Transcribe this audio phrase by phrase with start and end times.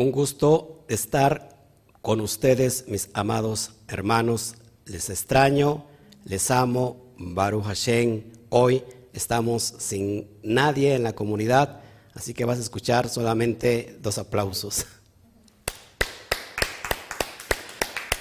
[0.00, 1.58] Un gusto estar
[2.00, 4.54] con ustedes, mis amados hermanos.
[4.86, 5.84] Les extraño,
[6.24, 8.22] les amo, Baruch Hashem.
[8.48, 8.82] Hoy
[9.12, 11.82] estamos sin nadie en la comunidad,
[12.14, 14.86] así que vas a escuchar solamente dos aplausos.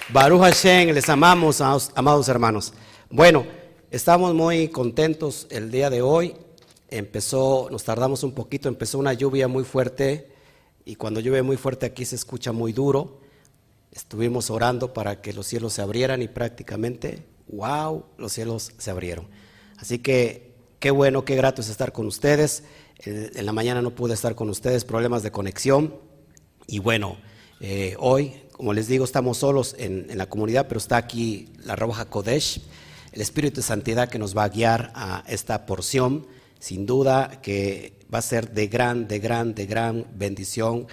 [0.10, 2.74] Baruch Hashem, les amamos, amados hermanos.
[3.10, 3.46] Bueno,
[3.90, 6.36] estamos muy contentos el día de hoy.
[6.90, 10.39] Empezó, nos tardamos un poquito, empezó una lluvia muy fuerte
[10.86, 13.20] y cuando llueve muy fuerte aquí se escucha muy duro.
[13.92, 19.28] Estuvimos orando para que los cielos se abrieran y prácticamente, wow, los cielos se abrieron.
[19.78, 22.64] Así que qué bueno, qué grato es estar con ustedes.
[23.06, 25.96] En la mañana no pude estar con ustedes, problemas de conexión.
[26.68, 27.18] Y bueno,
[27.62, 32.06] eh, hoy, como les digo, estamos solos en, la comunidad, pero está aquí la Roja
[32.06, 32.62] Kodesh,
[33.12, 36.28] el Espíritu de Santidad que nos va a guiar a esta porción.
[36.60, 40.88] Sin duda que va a ser de gran, de gran, de gran bendición.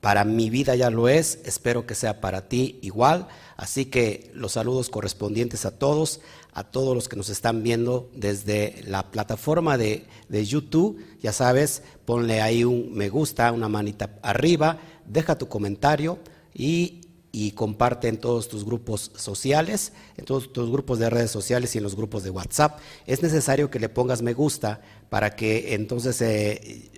[0.00, 3.28] Para mi vida ya lo es, espero que sea para ti igual.
[3.56, 6.20] Así que los saludos correspondientes a todos,
[6.52, 11.04] a todos los que nos están viendo desde la plataforma de, de YouTube.
[11.20, 16.18] Ya sabes, ponle ahí un me gusta, una manita arriba, deja tu comentario
[16.52, 21.74] y y comparte en todos tus grupos sociales, en todos tus grupos de redes sociales
[21.74, 22.78] y en los grupos de WhatsApp.
[23.06, 26.90] Es necesario que le pongas me gusta para que entonces eh,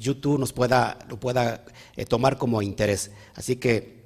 [0.00, 1.64] YouTube nos pueda, lo pueda
[1.96, 3.10] eh, tomar como interés.
[3.34, 4.00] Así que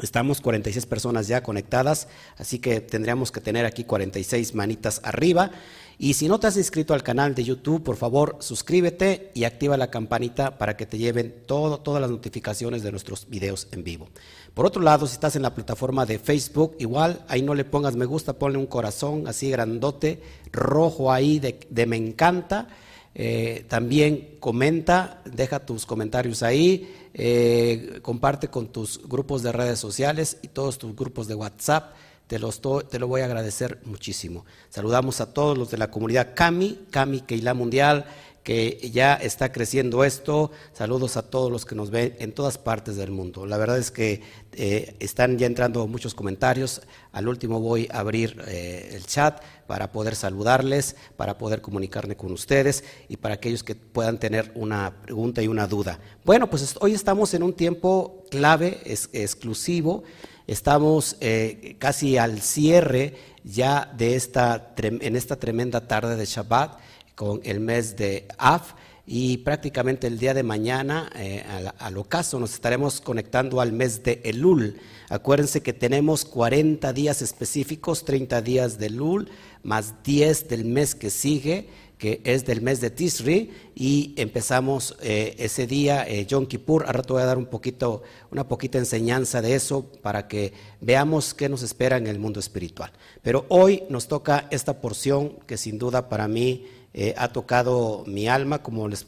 [0.00, 2.08] estamos 46 personas ya conectadas,
[2.38, 5.50] así que tendríamos que tener aquí 46 manitas arriba.
[5.98, 9.76] Y si no te has inscrito al canal de YouTube, por favor, suscríbete y activa
[9.76, 14.08] la campanita para que te lleven todo, todas las notificaciones de nuestros videos en vivo.
[14.54, 17.96] Por otro lado, si estás en la plataforma de Facebook, igual ahí no le pongas
[17.96, 20.20] me gusta, ponle un corazón así grandote,
[20.52, 22.68] rojo ahí de, me encanta.
[23.14, 30.38] Eh, también comenta, deja tus comentarios ahí, eh, comparte con tus grupos de redes sociales
[30.42, 31.94] y todos tus grupos de WhatsApp.
[32.26, 34.44] Te, los te lo voy a agradecer muchísimo.
[34.68, 38.04] Saludamos a todos los de la comunidad Cami, Cami Keila Mundial,
[38.42, 40.50] que ya está creciendo esto.
[40.72, 43.44] Saludos a todos los que nos ven en todas partes del mundo.
[43.46, 46.80] La verdad es que eh, están ya entrando muchos comentarios.
[47.12, 52.32] Al último voy a abrir eh, el chat para poder saludarles, para poder comunicarme con
[52.32, 56.00] ustedes y para aquellos que puedan tener una pregunta y una duda.
[56.24, 60.02] Bueno, pues hoy estamos en un tiempo clave, exclusivo.
[60.46, 63.14] Estamos eh, casi al cierre
[63.44, 66.80] ya de esta, en esta tremenda tarde de Shabbat
[67.20, 68.72] con el mes de Af
[69.06, 71.44] y prácticamente el día de mañana, eh,
[71.78, 74.80] al, ocaso, nos estaremos conectando al mes de Elul.
[75.10, 79.28] Acuérdense que tenemos 40 días específicos, 30 días de Elul,
[79.62, 85.34] más 10 del mes que sigue, que es del mes de Tisri, y empezamos eh,
[85.36, 86.86] ese día, eh, Yom Kippur.
[86.86, 91.34] Ahora te voy a dar un poquito, una poquita enseñanza de eso para que veamos
[91.34, 92.90] qué nos espera en el mundo espiritual.
[93.20, 98.26] Pero hoy nos toca esta porción que sin duda para mí eh, ha tocado mi
[98.28, 99.06] alma, como les,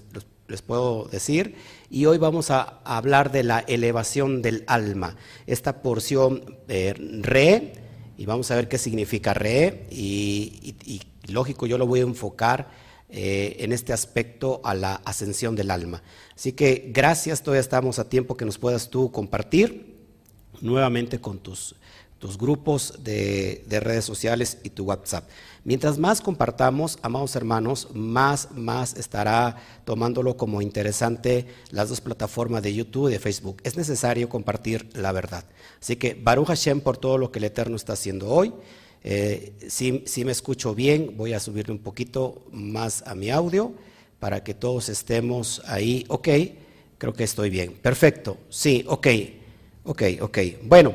[0.67, 1.57] puedo decir,
[1.91, 5.17] y hoy vamos a, hablar de la elevación del alma,
[5.47, 7.73] esta porción eh, re,
[8.17, 10.75] y vamos a ver qué significa re, y,
[11.29, 12.71] lógico, yo lo voy a enfocar
[13.09, 16.03] eh, en este aspecto a la ascensión del alma.
[16.37, 19.97] Así que gracias, todavía estamos a tiempo que nos puedas tú compartir
[20.61, 21.75] nuevamente con tus,
[22.23, 25.29] tus grupos de redes sociales y tu WhatsApp.
[25.65, 32.75] Mientras más compartamos, amados hermanos, más, más estará tomándolo como interesante las dos plataformas de
[32.75, 33.61] YouTube y de Facebook.
[33.65, 35.45] Es necesario compartir la verdad.
[35.81, 38.53] Así que Baruch Hashem por todo lo que el Eterno está haciendo hoy.
[39.03, 43.73] Eh, si, si, me escucho bien, voy a subirle un poquito más a mi audio
[44.21, 46.05] para que todos estemos ahí.
[46.07, 46.29] Ok,
[46.99, 47.73] creo que estoy bien.
[47.73, 48.37] Perfecto.
[48.49, 49.07] Sí, ok,
[49.85, 50.39] ok, ok.
[50.63, 50.95] Bueno,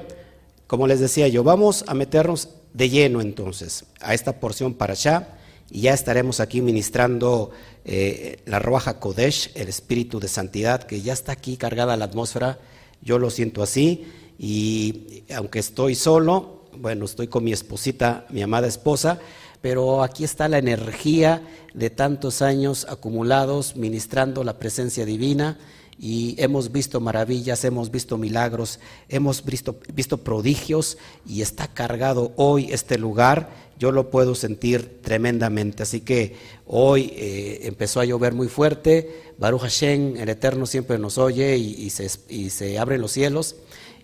[0.67, 5.37] como les decía yo, vamos a meternos de lleno entonces a esta porción para allá
[5.71, 7.51] y ya estaremos aquí ministrando
[7.83, 12.59] eh, la Roja Kodesh, el espíritu de santidad, que ya está aquí cargada la atmósfera,
[13.01, 14.07] yo lo siento así,
[14.39, 19.19] y aunque estoy solo, bueno, estoy con mi esposita, mi amada esposa,
[19.61, 21.41] pero aquí está la energía
[21.73, 25.57] de tantos años acumulados ministrando la presencia divina
[25.99, 28.79] y hemos visto maravillas, hemos visto milagros,
[29.09, 33.67] hemos visto, visto, prodigios y está cargado hoy este lugar.
[33.79, 35.83] Yo lo puedo sentir tremendamente.
[35.83, 36.35] Así que
[36.65, 41.89] hoy eh, empezó a llover muy fuerte, Baruch Hashem, el Eterno siempre nos oye y,
[41.91, 43.55] se, y se, abren los cielos.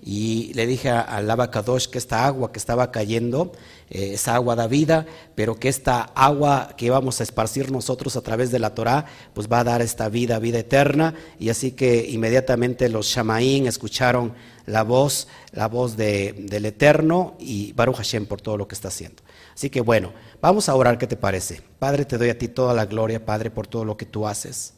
[0.05, 3.53] Y le dije al Abacadosh que esta agua que estaba cayendo,
[3.89, 8.21] eh, esa agua da vida, pero que esta agua que vamos a esparcir nosotros a
[8.21, 11.13] través de la Torah, pues va a dar esta vida, vida eterna.
[11.39, 14.33] Y así que inmediatamente los Shamaín escucharon
[14.65, 19.23] la voz, la voz del Eterno y Baruch Hashem por todo lo que está haciendo.
[19.53, 20.11] Así que bueno,
[20.41, 21.61] vamos a orar, ¿qué te parece?
[21.79, 24.73] Padre, te doy a ti toda la gloria, Padre, por todo lo que tú haces.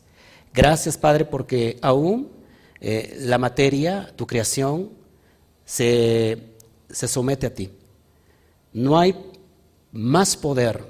[0.54, 2.30] Gracias, Padre, porque aún
[2.80, 4.92] eh, la materia, tu creación,
[5.66, 6.38] se,
[6.90, 7.72] se somete a ti.
[8.74, 9.16] No hay
[9.92, 10.84] más poder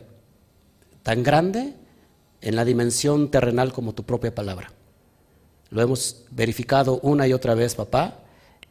[1.04, 1.74] tan grande
[2.42, 4.72] en la dimensión terrenal como tu propia palabra.
[5.70, 8.20] Lo hemos verificado una y otra vez, papá,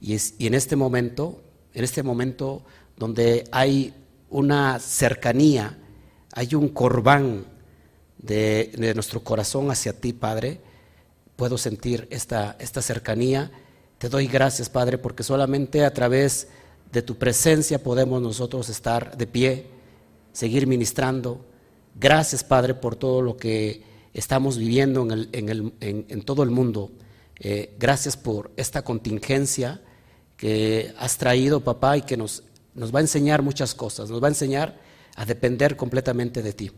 [0.00, 1.42] y, es, y en este momento,
[1.72, 2.62] en este momento
[2.96, 3.94] donde hay
[4.30, 5.78] una cercanía,
[6.32, 7.46] hay un corbán
[8.18, 10.60] de, nuestro corazón hacia ti, Padre.
[11.36, 13.50] Puedo sentir esta, esta cercanía.
[14.04, 16.48] Te doy gracias, Padre, porque solamente a través
[16.92, 19.66] de tu presencia podemos nosotros estar de pie,
[20.30, 21.42] seguir ministrando.
[21.98, 26.50] Gracias, Padre, por todo lo que estamos viviendo en, el, en, el, en, todo el
[26.50, 26.92] mundo.
[27.40, 29.80] Eh, gracias por esta contingencia
[30.36, 34.26] que has traído, papá, y que nos nos va a enseñar muchas cosas, nos va
[34.26, 34.78] a enseñar
[35.16, 36.70] a depender completamente de ti.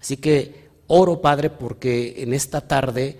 [0.00, 3.18] Así que oro, Padre, porque en esta tarde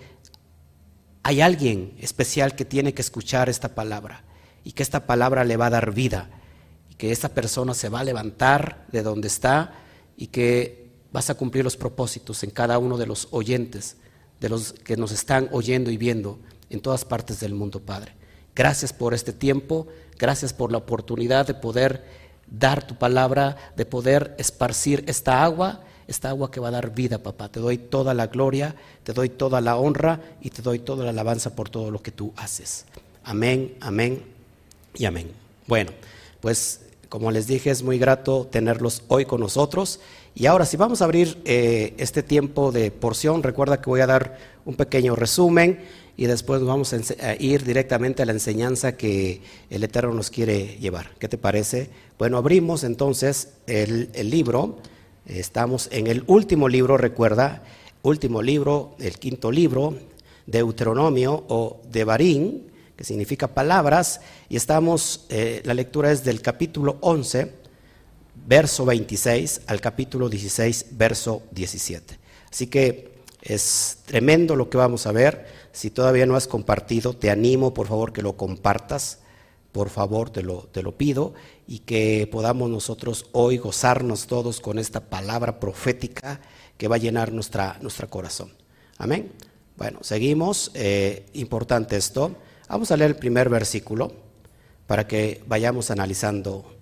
[1.22, 4.24] hay alguien especial que tiene que escuchar esta palabra
[4.64, 6.30] y que esta palabra le va a dar vida
[6.90, 9.74] y que esta persona se va a levantar de donde está
[10.16, 13.96] y que vas a cumplir los propósitos en cada uno de los oyentes,
[14.40, 16.38] de los que nos están oyendo y viendo
[16.70, 18.14] en todas partes del mundo, Padre.
[18.54, 19.88] Gracias por este tiempo,
[20.18, 22.04] gracias por la oportunidad de poder
[22.46, 27.18] dar tu palabra, de poder esparcir esta agua, esta agua que va a dar vida,
[27.18, 27.48] papá.
[27.48, 28.74] Te doy toda la gloria,
[29.04, 32.10] te doy toda la honra y te doy toda la alabanza por todo lo que
[32.10, 32.84] tú haces.
[33.24, 34.22] Amén, amén
[34.94, 35.30] y amén.
[35.66, 35.92] Bueno,
[36.40, 40.00] pues como les dije, es muy grato tenerlos hoy con nosotros.
[40.34, 44.06] Y ahora, si vamos a abrir eh, este tiempo de porción, recuerda que voy a
[44.06, 45.80] dar un pequeño resumen
[46.16, 49.40] y después vamos a ir directamente a la enseñanza que
[49.70, 51.12] el Eterno nos quiere llevar.
[51.18, 51.88] ¿Qué te parece?
[52.18, 54.78] Bueno, abrimos entonces el, libro,
[55.26, 57.62] estamos en el último libro, recuerda,
[58.02, 59.96] último libro, el quinto libro,
[60.46, 62.62] Deuteronomio o Devarim,
[62.96, 67.52] que significa palabras, y estamos, eh, la lectura es del capítulo 11,
[68.46, 72.18] verso 26, al capítulo 16, verso 17.
[72.50, 73.10] Así que
[73.42, 75.46] es tremendo lo que vamos a ver.
[75.72, 79.19] Si todavía no has compartido, te animo por favor que lo compartas,
[79.72, 81.34] por favor te lo, te lo pido,
[81.66, 86.40] y que podamos nosotros hoy gozarnos todos con esta palabra profética
[86.76, 88.52] que va a llenar nuestra, nuestro corazón.
[88.98, 89.30] Amén.
[89.76, 90.70] Bueno, seguimos.
[90.74, 92.36] Eh, importante esto.
[92.68, 94.12] Vamos a leer el primer versículo
[94.86, 96.74] para que vayamos analizando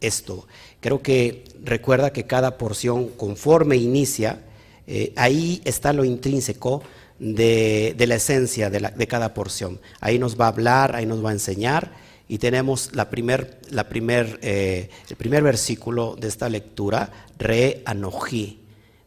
[0.00, 0.46] esto.
[0.80, 4.40] Creo que recuerda que cada porción conforme inicia,
[4.86, 6.82] eh, ahí está lo intrínseco
[7.18, 9.80] de, la esencia de, cada porción.
[10.00, 11.92] Ahí nos va a hablar, ahí nos va a enseñar
[12.28, 18.60] y tenemos eh, el primer versículo de esta lectura, re anojí.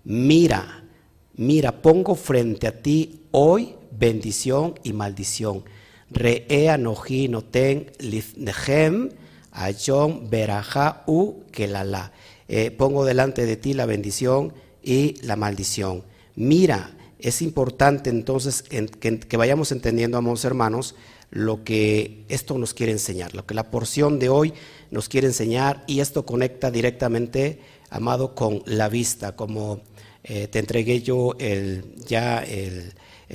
[0.06, 0.84] Mira,
[1.36, 5.64] mira, pongo frente a ti hoy bendición y maldición.
[6.10, 9.10] Re anojí noten lifnehem
[9.52, 12.12] ayom beraja u kelala.
[12.48, 16.04] Eh, pongo delante de ti la bendición y la maldición.
[16.36, 20.96] Mira, es importante entonces que, vayamos entendiendo, amados hermanos,
[21.32, 24.54] lo que esto nos quiere enseñar, lo que la porción de hoy
[24.92, 27.60] nos quiere enseñar y esto conecta directamente,
[27.90, 29.82] amado, con la vista, como
[30.24, 32.94] eh, te entregué yo el, ya el,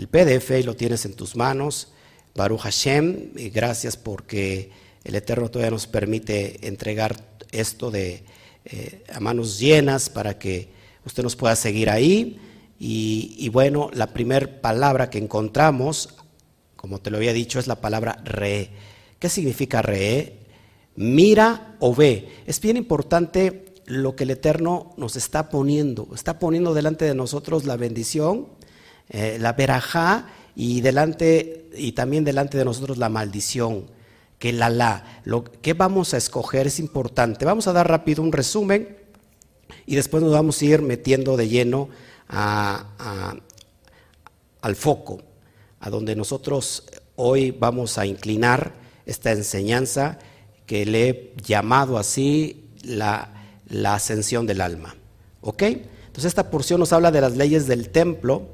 [0.09, 1.89] PDF y lo tienes en tus manos.
[2.35, 4.71] Baruch Hashem, y gracias porque
[5.05, 7.17] el Eterno todavía nos permite entregar
[7.53, 8.25] esto de,
[8.65, 10.69] eh, a manos llenas para que
[11.05, 12.41] usted nos pueda seguir ahí
[12.79, 16.17] y, bueno, la primera palabra que encontramos,
[16.85, 18.69] como te lo había dicho, es la palabra re.
[19.19, 20.41] ¿Qué significa re?
[20.97, 22.29] Mira o ve.
[22.45, 26.09] Es bien importante lo que el Eterno nos está poniendo.
[26.15, 28.49] Está poniendo delante de nosotros la bendición,
[29.09, 33.87] eh, la verajá y delante y también delante de nosotros la maldición,
[34.39, 35.23] que la la.
[35.25, 37.47] Lo que vamos a escoger es importante.
[37.47, 38.95] Vamos a dar rápido un resumen
[39.87, 41.89] y después nos vamos a ir metiendo de lleno
[42.29, 43.41] al
[44.77, 45.23] foco,
[45.85, 48.73] a donde nosotros hoy vamos a inclinar
[49.05, 50.19] esta enseñanza
[50.65, 53.31] que le he llamado así la,
[53.85, 54.97] ascensión del alma.
[55.43, 55.63] ¿Ok?
[55.63, 58.49] Entonces esta porción nos habla de las leyes del templo,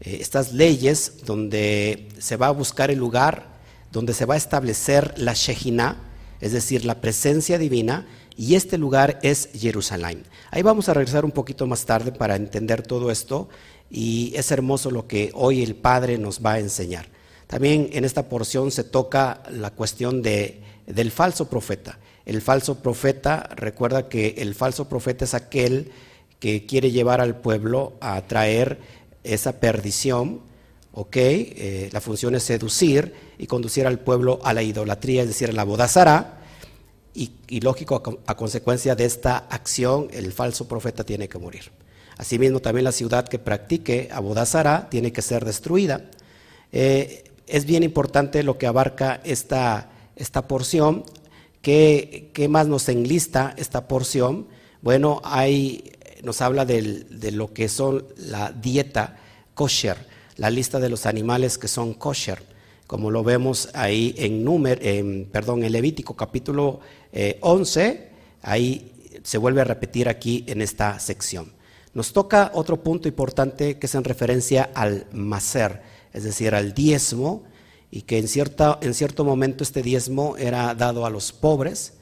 [0.00, 3.50] eh, estas leyes donde se va a buscar el lugar
[3.90, 5.96] donde se va a establecer la Shejina,
[6.40, 10.22] es decir, la presencia divina, y este lugar es Jerusalén.
[10.52, 13.48] Ahí vamos a regresar un poquito más tarde para entender todo esto
[13.92, 17.06] y es hermoso lo que hoy el Padre nos va a enseñar.
[17.46, 21.98] También en esta porción se toca la cuestión de, del falso profeta.
[22.24, 25.92] El falso profeta, recuerda que el falso profeta es aquel
[26.40, 28.78] que quiere llevar al pueblo a traer
[29.24, 30.40] esa perdición,
[30.94, 31.16] ¿ok?
[31.16, 35.52] Eh, la función es seducir y conducir al pueblo a la idolatría, es decir, a
[35.52, 36.40] la bodazara.
[37.14, 41.81] Y, y lógico, a, consecuencia de esta acción, el falso profeta tiene que morir.
[42.22, 46.04] Asimismo, también la ciudad que practique abodazara tiene que ser destruida.
[46.70, 51.02] Eh, es bien importante lo que abarca esta, esta porción.
[51.62, 54.46] ¿Qué, ¿Qué, más nos enlista esta porción?
[54.82, 59.16] Bueno, hay, nos habla de lo que son la dieta
[59.54, 59.96] kosher,
[60.36, 62.40] la lista de los animales que son kosher,
[62.86, 66.78] como lo vemos ahí en, número, en, perdón, en Levítico capítulo
[67.40, 68.10] 11, eh,
[68.42, 68.92] ahí
[69.24, 71.60] se vuelve a repetir aquí en esta sección.
[71.94, 75.82] Nos toca otro punto importante que es en referencia al macer,
[76.12, 77.44] es decir, al diezmo,
[77.90, 81.94] y que en, cierta, en cierto momento este diezmo era dado a los pobres.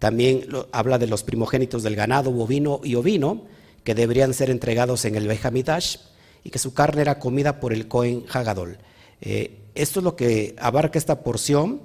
[0.00, 3.44] También habla de los primogénitos del ganado bovino y ovino,
[3.84, 5.98] que deberían ser entregados en el Bejamidash,
[6.42, 8.78] y que su carne era comida por el Cohen Hagadol.
[9.20, 11.82] Eh, esto es lo que abarca esta porción.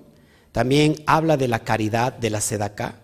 [0.51, 3.02] También habla de la caridad, de la sedaka,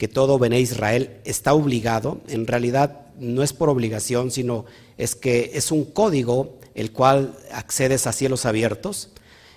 [0.00, 2.22] que todo Bené Israel está obligado.
[2.26, 4.64] En realidad no es por obligación, sino
[4.96, 9.10] es que es un código el cual accedes a cielos abiertos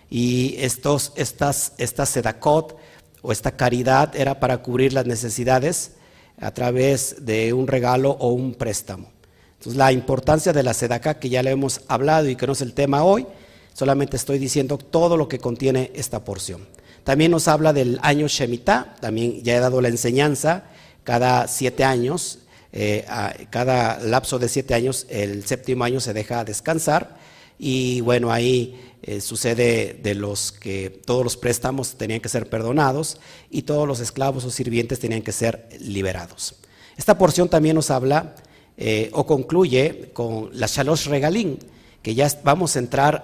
[0.09, 2.75] y estos, estas, esta sedacot
[3.21, 5.93] o esta caridad era para cubrir las necesidades
[6.41, 9.11] a través de un regalo o un préstamo.
[9.59, 12.61] Entonces la importancia de la sedacá que ya le hemos hablado y que no es
[12.61, 13.25] el tema hoy,
[13.73, 16.67] solamente estoy diciendo todo lo que contiene esta porción.
[17.03, 20.63] También nos habla del año Shemitah, también ya he dado la enseñanza,
[21.03, 22.39] cada siete años
[22.75, 23.05] eh,
[23.51, 27.17] cada lapso de siete años, el séptimo año se deja descansar
[27.59, 33.19] y bueno, ahí eh, sucede de los que todos los préstamos tenían que ser perdonados
[33.51, 36.55] y todos los esclavos o sirvientes tenían que ser liberados.
[36.97, 38.33] Esta porción también nos habla
[38.75, 41.59] eh, o concluye con la Shalosh Regalín,
[42.01, 43.23] que ya vamos a entrar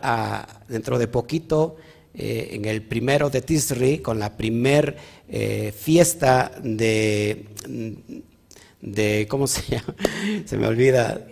[0.68, 1.78] dentro de poquito
[2.14, 4.98] en el primero de Tisri con la primer
[5.76, 7.46] fiesta de
[8.82, 9.96] de, ¿cómo se llama?
[10.46, 11.26] Se me olvida,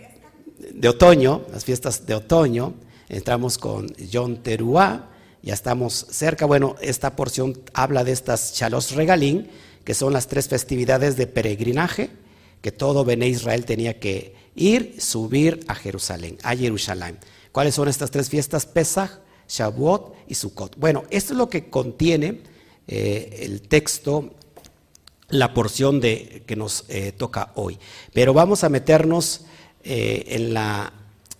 [0.72, 2.74] de otoño, las fiestas de otoño.
[3.08, 5.10] Entramos con John Teruá,
[5.42, 6.46] ya estamos cerca.
[6.46, 9.48] Bueno, esta porción habla de estas Chalos Regalín,
[9.84, 12.10] que son las tres festividades de peregrinaje
[12.60, 17.18] que todo Bené Israel tenía que ir, subir a Jerusalén, a Jerusalén.
[17.52, 18.66] ¿Cuáles son estas tres fiestas?
[18.66, 20.76] Pesach, Shavuot y Sukkot.
[20.76, 22.40] Bueno, esto es lo que contiene
[22.86, 24.30] eh, el texto
[25.30, 27.78] la porción de, que nos eh, toca hoy.
[28.14, 29.42] Pero vamos a meternos
[29.84, 30.92] eh, en, la,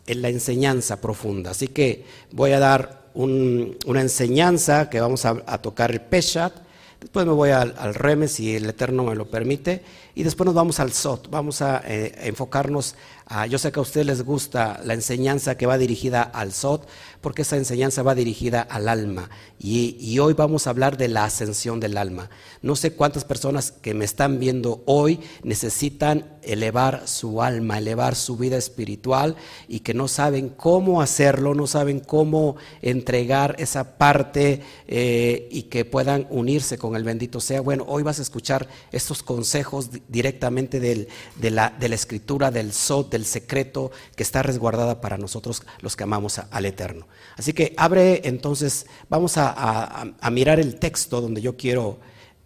[0.07, 1.53] en, la, enseñanza profunda.
[1.53, 6.53] Así que voy a dar una enseñanza que vamos a, tocar el Peshat.
[7.01, 9.83] Después me voy al, al, Reme, si el Eterno me lo permite.
[10.15, 11.31] Y después nos vamos al Sot.
[11.31, 12.95] Vamos a enfocarnos
[13.29, 13.47] a.
[13.47, 16.89] Yo sé que a ustedes les gusta la enseñanza que va dirigida al Sot,
[17.21, 19.31] porque esa enseñanza va dirigida al alma.
[19.61, 22.31] Y, hoy vamos a hablar de la ascensión del alma.
[22.63, 28.37] No sé cuántas personas que me están viendo hoy necesitan elevar su alma, elevar su
[28.37, 35.49] vida espiritual y que no saben cómo hacerlo, no saben cómo entregar esa parte eh,
[35.51, 37.61] y que puedan unirse con el bendito sea.
[37.61, 41.09] Bueno, hoy vas a escuchar estos consejos directamente de,
[41.51, 46.05] la, de, la, escritura, del Sot, del secreto que está resguardada para nosotros los que
[46.05, 47.09] amamos al Eterno.
[47.37, 51.99] Así que abre entonces, vamos a, mirar el texto donde yo quiero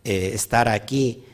[0.03, 1.25] eh, estar aquí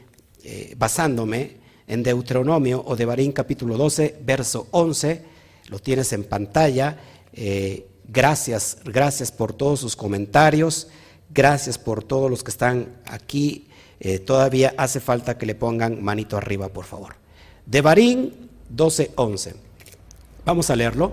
[0.43, 5.25] eh, basándome en Deuteronomio o de Barín capítulo 12, verso 11,
[5.69, 6.99] lo tienes en pantalla.
[7.33, 10.89] Eh, gracias, gracias por todos sus comentarios,
[11.31, 13.69] gracias por todos los que están aquí.
[14.27, 17.17] todavía hace falta que le pongan manito arriba, por favor.
[17.67, 19.55] De Barín 12, 11.
[20.45, 21.13] Vamos a leerlo.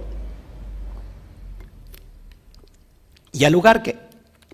[3.31, 3.97] Y al lugar que,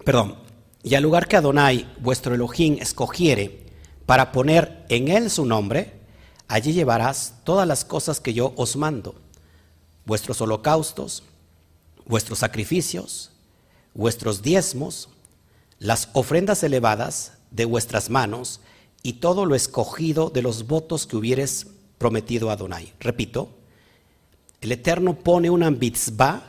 [0.04, 0.36] perdón,
[0.84, 3.66] y al lugar que Adonai, vuestro Elohim, escogiere
[4.06, 5.94] para poner en él su nombre,
[6.48, 9.16] allí llevarás todas las cosas que yo os mando,
[10.06, 11.24] vuestros holocaustos,
[12.06, 13.32] vuestros sacrificios,
[13.94, 15.10] vuestros diezmos,
[15.78, 18.62] las ofrendas elevadas de vuestras manos
[19.04, 21.68] y todo lo escogido de los votos que hubieres
[22.02, 22.94] prometido a Adonai.
[23.00, 23.54] Repito,
[24.60, 26.42] el Eterno pone una mitzvah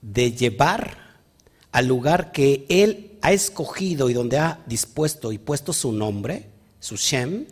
[0.00, 1.18] de llevar
[1.72, 6.46] al lugar que Él ha escogido y donde ha dispuesto y puesto su nombre,
[6.78, 7.46] su Shem,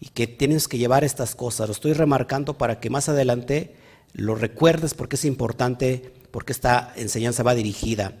[0.00, 1.68] y que tienes que llevar estas cosas.
[1.68, 3.76] Lo estoy remarcando para que más adelante
[4.14, 8.14] lo recuerdes porque es importante, porque esta enseñanza va dirigida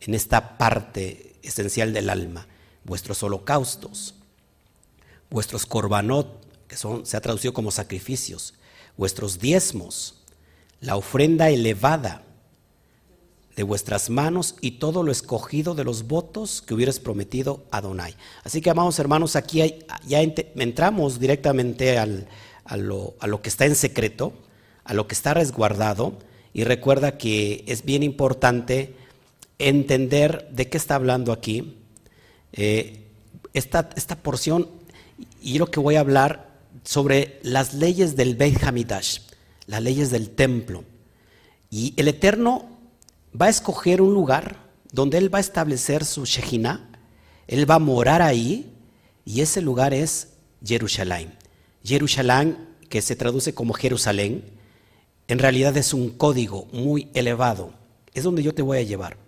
[0.00, 2.48] en esta parte esencial del alma.
[2.82, 4.16] Vuestros holocaustos,
[5.30, 8.54] vuestros korbanot, que son, se ha traducido como sacrificios,
[8.96, 10.22] vuestros diezmos,
[10.80, 12.22] la ofrenda elevada
[13.56, 18.14] de vuestras manos y todo lo escogido de los votos que hubieras prometido a Donai.
[18.44, 19.60] Así que, amados hermanos, aquí
[20.06, 22.06] ya entramos directamente a,
[22.76, 24.32] lo, a lo que está en secreto,
[24.84, 26.18] a lo que está resguardado,
[26.54, 28.94] y recuerda que es bien importante
[29.58, 31.76] entender de qué está hablando aquí.
[32.52, 33.04] Eh,
[33.54, 34.68] esta, esta, porción,
[35.42, 36.47] y lo que voy a hablar
[36.88, 39.18] sobre las leyes del Beit Hamidash,
[39.66, 40.84] las leyes del templo.
[41.68, 42.64] Y el Eterno
[43.38, 46.88] va a escoger un lugar donde Él va a establecer su Shejina,
[47.46, 48.72] Él va a morar ahí,
[49.26, 50.28] y ese lugar es
[50.64, 51.34] Jerusalén.
[51.84, 52.56] Jerusalén,
[52.88, 54.44] que se traduce como Jerusalén,
[55.28, 57.74] en realidad es un código muy elevado.
[58.14, 59.18] Es donde yo te voy a llevar.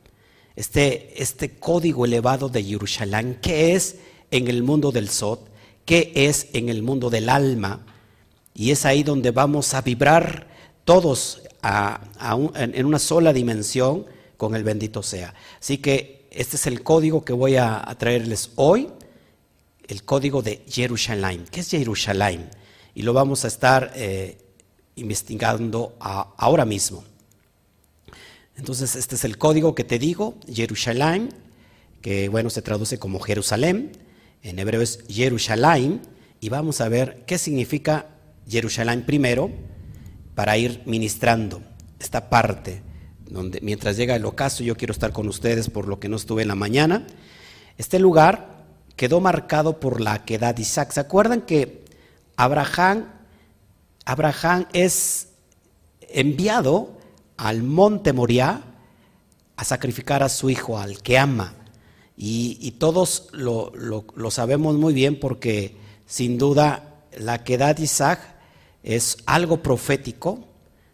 [0.57, 3.97] Este, este código elevado de Jerusalén, que es
[4.31, 5.50] en el mundo del Sot,
[5.91, 7.85] que es en el mundo del alma,
[8.55, 10.47] y es ahí donde vamos a vibrar
[10.85, 11.43] todos
[12.55, 14.07] en una sola dimensión
[14.37, 15.35] con el bendito sea.
[15.59, 18.89] Así que este es el código que voy a, traerles hoy,
[19.89, 21.45] el código de Jerusalén.
[21.51, 22.51] ¿Qué es Jerusalén?
[22.95, 24.39] Y lo vamos a estar eh,
[24.95, 27.03] investigando ahora mismo.
[28.57, 31.31] Entonces, este es el código que te digo, Jerusalén,
[32.01, 33.91] que bueno, se traduce como Jerusalén,
[34.43, 36.03] en hebreo es Jerusalén,
[36.41, 38.07] y vamos a ver qué significa
[38.49, 39.51] Jerusalén primero,
[40.35, 41.63] para ir ministrando
[41.99, 42.83] esta parte,
[43.29, 46.43] donde mientras llega el ocaso yo quiero estar con ustedes por lo que no estuve
[46.43, 47.07] en la mañana.
[47.77, 48.65] Este lugar
[48.97, 50.93] quedó marcado por la quedad de Isaac.
[50.93, 51.85] ¿Se acuerdan que
[52.37, 53.05] Abraham
[54.05, 55.29] Abraham es
[56.09, 56.99] enviado
[57.37, 58.61] al monte Moriah
[59.57, 61.55] a sacrificar a su hijo, al que ama.
[62.23, 63.73] Y, todos lo,
[64.31, 65.75] sabemos muy bien porque
[66.07, 68.21] sin duda la quedad de Isaac
[68.83, 70.45] es algo profético,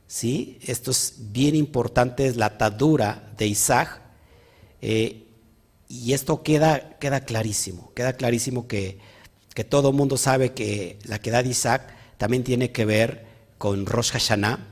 [0.07, 0.61] ¿sí?
[0.62, 4.03] Esto es bien importante, es la atadura de Isaac.
[4.81, 5.27] Eh,
[5.89, 9.01] y esto queda, queda clarísimo, queda clarísimo que,
[9.53, 13.27] que todo el mundo sabe que la quedad de Isaac también tiene que ver
[13.59, 14.65] con Rosh Hashanah,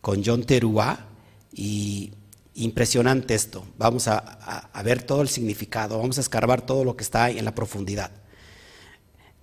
[0.00, 1.08] con John Teruah,
[1.52, 2.14] y
[2.54, 3.64] impresionante esto.
[3.78, 7.54] Vamos a, ver todo el significado, vamos a escarbar todo lo que está en la
[7.54, 8.10] profundidad.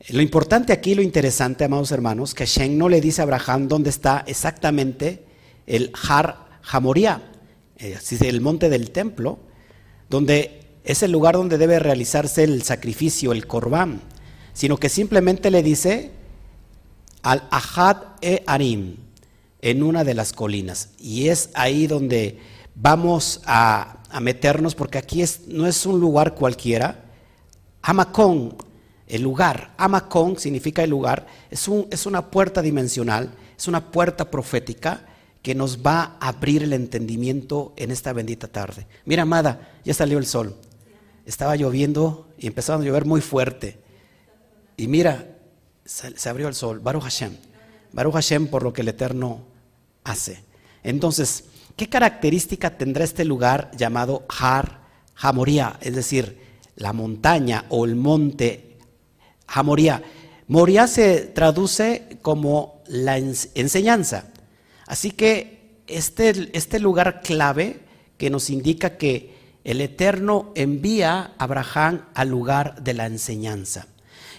[0.10, 3.89] Lo importante aquí, lo interesante, amados hermanos, que Shem no le dice a Abraham dónde
[3.89, 5.26] está exactamente
[5.67, 7.22] el Har Hamoria,
[7.78, 9.39] eh, el monte del templo,
[10.10, 14.02] donde es el lugar donde debe realizarse el sacrificio, el corbán,
[14.54, 16.12] sino que simplemente le dice
[17.22, 18.95] al Ahad e Arim,
[19.62, 20.89] en una de las colinas.
[21.00, 22.39] Y es ahí donde
[22.82, 27.06] vamos a, meternos, porque aquí es, no es un lugar cualquiera.
[27.82, 28.56] Amacón,
[29.08, 29.74] el lugar.
[29.78, 31.28] Amacón significa el lugar.
[31.52, 35.06] Es, un, es una puerta dimensional, es una puerta profética
[35.42, 38.88] que nos va a abrir el entendimiento en esta bendita tarde.
[39.06, 40.56] Mira, amada, ya salió el sol.
[41.26, 43.80] Estaba lloviendo y empezaba a llover muy fuerte.
[44.76, 45.38] Y mira,
[45.86, 46.80] se, abrió el sol.
[46.80, 47.36] Baruch Hashem.
[47.94, 49.44] Baruch Hashem por lo que el Eterno
[50.04, 50.44] hace.
[50.84, 51.46] Entonces,
[51.80, 54.82] ¿qué característica tendrá este lugar llamado Har
[55.15, 55.78] Hamoria?
[55.80, 56.38] Es decir,
[56.76, 58.78] la montaña o el monte
[59.48, 60.04] Hamoria.
[60.50, 64.26] Moria se traduce como la enseñanza.
[64.88, 67.80] Así que este, este lugar clave
[68.18, 73.88] que nos indica que el Eterno envía a Abraham al lugar de la enseñanza.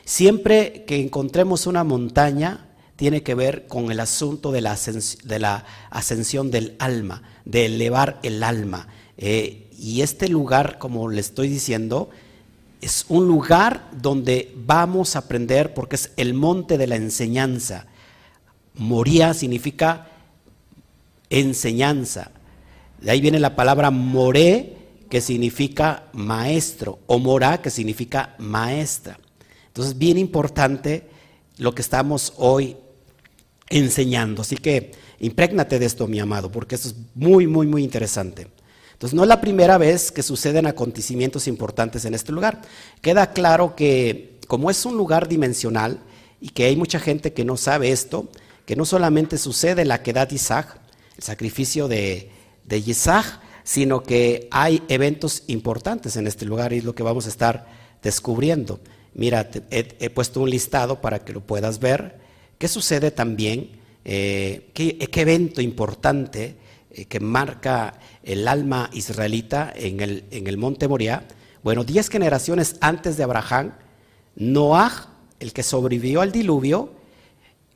[0.04, 2.68] Siempre que encontremos una montaña,
[3.00, 4.76] tiene que ver con el asunto de la,
[5.88, 8.88] ascensión del alma, de elevar el alma.
[9.16, 12.10] Eh, y este lugar, como le estoy diciendo,
[12.82, 17.86] es un lugar donde vamos a aprender porque es el monte de la enseñanza.
[18.74, 20.08] Moría significa
[21.30, 22.32] enseñanza.
[23.00, 24.76] De ahí viene la palabra moré,
[25.08, 29.18] que significa maestro, o morá, que significa maestra.
[29.68, 31.08] Entonces, bien importante
[31.56, 32.76] lo que estamos hoy
[33.70, 34.42] enseñando.
[34.42, 38.48] Así que imprégnate de esto, mi amado, porque esto es muy, muy, muy interesante.
[38.92, 42.60] Entonces, no es la primera vez que suceden acontecimientos importantes en este lugar.
[43.00, 46.00] Queda claro que como es un lugar dimensional
[46.40, 48.28] y que hay mucha gente que no sabe esto,
[48.66, 50.78] que no solamente sucede la quedad Isaac,
[51.16, 52.30] el sacrificio de,
[52.66, 57.26] de Yisach, sino que hay eventos importantes en este lugar y es lo que vamos
[57.26, 57.66] a estar
[58.02, 58.80] descubriendo.
[59.14, 62.18] Mira, he, puesto un listado para que lo puedas ver.
[62.60, 63.70] ¿Qué sucede también?
[64.04, 66.56] Eh, ¿qué, evento importante
[66.90, 71.26] eh, que marca el alma israelita en el, en el monte Moriah?
[71.62, 73.72] Bueno, diez generaciones antes de Abraham,
[74.36, 76.92] Noah, el que sobrevivió al diluvio,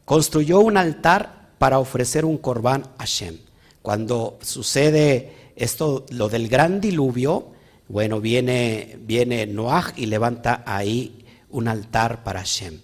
[0.04, 3.38] construyó un altar para ofrecer un corbán a Shem.
[3.80, 7.52] Cuando sucede esto, lo del gran diluvio,
[7.88, 12.80] bueno, viene, viene Noah y levanta ahí un altar para Hashem.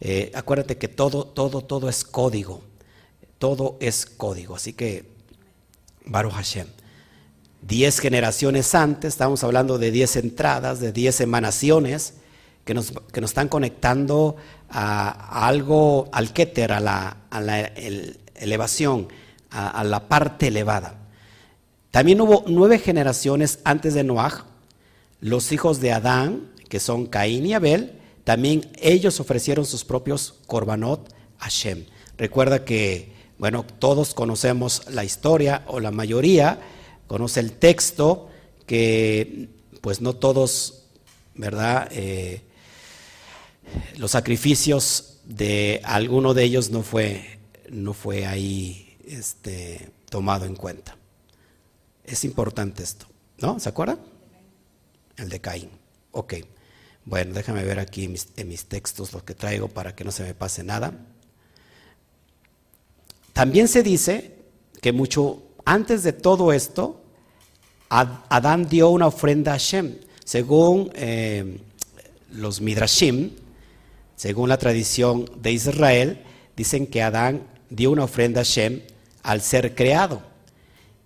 [0.00, 2.62] Eh, acuérdate que todo, todo, todo es código.
[3.38, 4.56] Todo es código.
[4.56, 5.10] Así que,
[6.04, 6.66] Baruch Hashem.
[7.62, 12.14] Diez generaciones antes, estamos hablando de diez entradas, de diez emanaciones
[12.64, 14.36] que nos, que nos están conectando
[14.70, 17.60] a, algo, al Keter, a la, a la
[18.36, 19.08] elevación,
[19.50, 20.98] a la parte elevada.
[21.90, 24.44] También hubo nueve generaciones antes de Noah,
[25.20, 27.97] los hijos de Adán, que son Caín y Abel,
[28.28, 31.86] también ellos ofrecieron sus propios korbanot a Shem.
[32.18, 36.60] Recuerda que, bueno, todos conocemos la historia, o la mayoría
[37.06, 38.28] conoce el texto,
[38.66, 39.48] que
[39.80, 40.82] pues no todos,
[41.36, 41.88] ¿verdad?
[41.90, 42.42] Eh,
[43.96, 47.38] los sacrificios de alguno de ellos no fue,
[47.70, 50.98] no fue ahí este, tomado en cuenta.
[52.04, 53.06] Es importante esto,
[53.38, 53.58] ¿no?
[53.58, 54.00] ¿Se acuerdan?
[55.16, 55.70] El de Caín.
[56.10, 56.34] Ok.
[57.08, 60.34] Bueno, déjame ver aquí en mis, textos lo que traigo para que no se me
[60.34, 60.92] pase nada.
[63.32, 64.36] También se dice
[64.82, 67.00] que mucho antes de todo esto,
[67.88, 69.96] Adán dio una ofrenda a Shem.
[70.22, 71.62] Según eh,
[72.30, 73.30] los Midrashim,
[74.14, 76.22] según la tradición de Israel,
[76.58, 78.82] dicen que Adán dio una ofrenda a Shem
[79.22, 80.20] al ser creado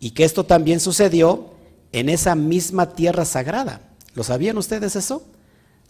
[0.00, 1.54] y que esto también sucedió
[1.92, 3.82] en esa misma tierra sagrada.
[4.16, 5.28] ¿Lo sabían ustedes eso?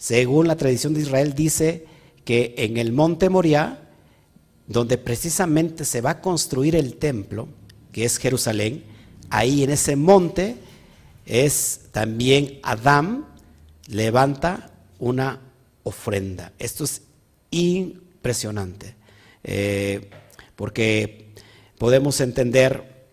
[0.03, 1.85] Según la tradición de Israel dice
[2.25, 3.87] que en el monte Moriah,
[4.67, 7.47] donde precisamente se va a construir el templo,
[7.93, 8.83] que es Jerusalén,
[9.29, 10.57] ahí en ese monte
[11.25, 13.27] es también Adán
[13.87, 15.39] levanta una
[15.83, 16.51] ofrenda.
[16.59, 17.03] Esto es
[17.51, 18.95] impresionante,
[19.41, 20.09] eh,
[20.57, 21.29] porque
[21.77, 23.05] podemos entender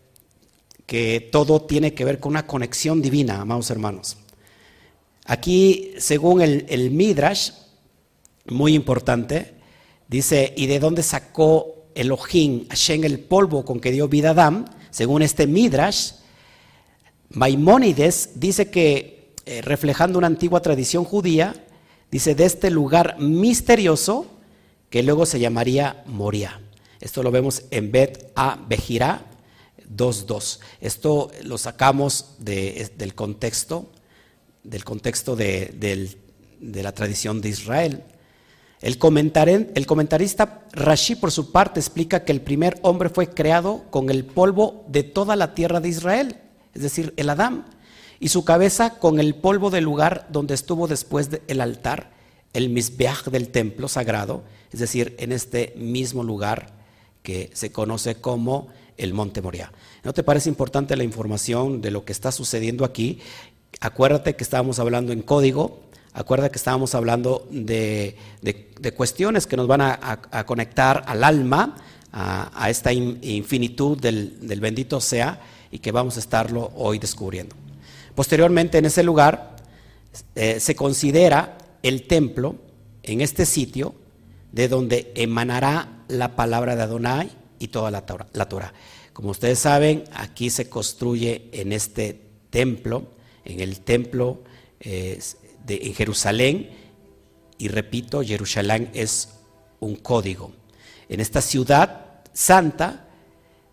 [0.86, 4.16] que todo tiene que ver con una conexión divina, amados hermanos.
[5.30, 7.52] Aquí, según el, Midrash,
[8.46, 9.54] muy importante,
[10.08, 14.64] dice, ¿y de dónde sacó Elohim, Hashem, el polvo con que dio vida a Adán?
[14.90, 16.14] Según este Midrash,
[17.28, 21.54] Maimónides dice que, eh, reflejando una antigua tradición judía,
[22.10, 24.26] dice, de este lugar misterioso,
[24.88, 26.60] que luego se llamaría Moria.
[27.00, 29.26] Esto lo vemos en Bet a Bejirá,
[29.96, 30.58] 2.2.
[30.80, 33.92] Esto lo sacamos del contexto,
[34.62, 36.16] del contexto de,
[36.60, 38.04] la tradición de Israel.
[38.80, 44.24] El, comentarista Rashi, por su parte, explica que el primer hombre fue creado con el
[44.24, 46.36] polvo de toda la tierra de Israel,
[46.74, 47.66] es decir, el Adán,
[48.20, 52.10] y su cabeza con el polvo del lugar donde estuvo después del altar,
[52.52, 54.42] el misbeach del templo sagrado,
[54.72, 56.72] es decir, en este mismo lugar
[57.22, 59.72] que se conoce como el monte Moria.
[60.04, 63.20] ¿No te parece importante la información de lo que está sucediendo aquí?
[63.80, 65.80] Acuérdate que estábamos hablando en código,
[66.12, 68.16] acuérdate que estábamos hablando de,
[68.96, 71.76] cuestiones que nos van a, conectar al alma,
[72.12, 77.54] a, esta infinitud del, bendito sea y que vamos a estarlo hoy descubriendo.
[78.14, 79.56] Posteriormente, en ese lugar,
[80.34, 82.56] eh, se considera el templo,
[83.02, 83.94] en este sitio,
[84.52, 88.72] de donde emanará la palabra de Adonai y toda la Torah.
[89.12, 93.08] Como ustedes saben, aquí se construye en este templo,
[93.50, 94.42] en el templo
[94.80, 95.18] eh,
[95.66, 96.70] de, en Jerusalén,
[97.58, 99.28] y repito, Jerusalén es
[99.80, 100.52] un código.
[101.08, 103.08] En esta ciudad santa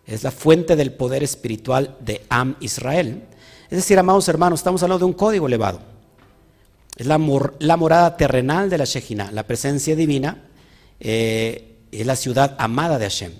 [0.06, 3.22] es la fuente del poder espiritual de Am Israel.
[3.70, 5.80] Es decir, amados hermanos, estamos hablando de un código elevado.
[6.96, 10.48] Es la, morada terrenal de la Shejina, la presencia divina,
[11.00, 13.32] eh, es la ciudad amada de Hashem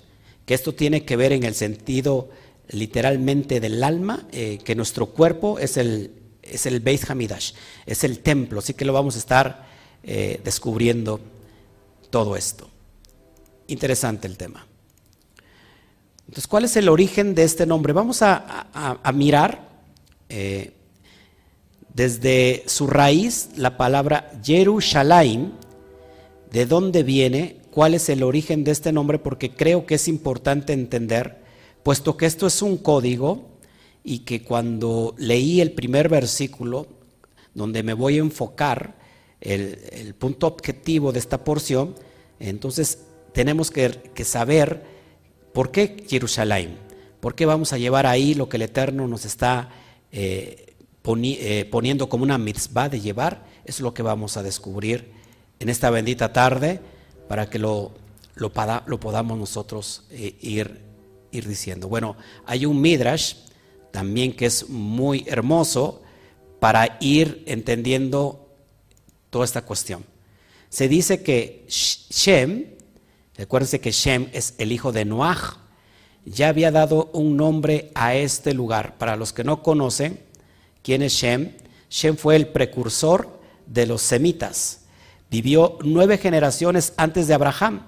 [0.48, 2.30] que esto tiene que ver en el sentido
[2.70, 6.10] literalmente del alma, eh, que nuestro cuerpo es el,
[6.52, 7.52] es el Beit Hamidash,
[7.86, 9.66] es el templo, así que lo vamos a estar
[10.02, 11.20] eh, descubriendo
[12.10, 12.68] todo esto.
[13.66, 14.66] Interesante el tema.
[16.20, 17.92] Entonces, ¿cuál es el origen de este nombre?
[17.92, 18.66] Vamos a,
[19.14, 19.68] mirar
[20.28, 20.72] eh,
[21.94, 25.54] desde su raíz la palabra Jerusalén,
[26.50, 30.72] de dónde viene cuál es el origen de este nombre porque creo que es importante
[30.72, 31.38] entender,
[31.82, 33.57] puesto que esto es un código
[34.04, 36.86] y que cuando leí el primer versículo,
[37.54, 38.98] donde me voy a enfocar,
[39.40, 41.94] el, punto objetivo de esta porción,
[42.40, 43.00] entonces
[43.32, 44.82] tenemos que, saber
[45.52, 46.76] por qué Jerusalén,
[47.20, 49.70] por qué vamos a llevar ahí lo que el Eterno nos está
[50.12, 55.12] eh, eh, poniendo como una mitzvah de llevar, es lo que vamos a descubrir
[55.60, 56.80] en esta bendita tarde
[57.28, 57.92] para que lo,
[58.34, 60.80] lo, podamos nosotros eh, ir,
[61.32, 61.88] ir diciendo.
[61.88, 63.34] Bueno, hay un midrash
[63.90, 66.02] también que es muy hermoso
[66.60, 68.48] para ir entendiendo
[69.30, 70.04] toda esta cuestión.
[70.68, 72.66] Se dice que Shem,
[73.36, 75.58] recuérdense que Shem es el hijo de Noah,
[76.24, 78.98] ya había dado un nombre a este lugar.
[78.98, 80.20] Para los que no conocen
[80.82, 81.52] quién es Shem,
[81.90, 84.80] Shem fue el precursor de los semitas.
[85.30, 87.86] Vivió nueve generaciones antes de Abraham.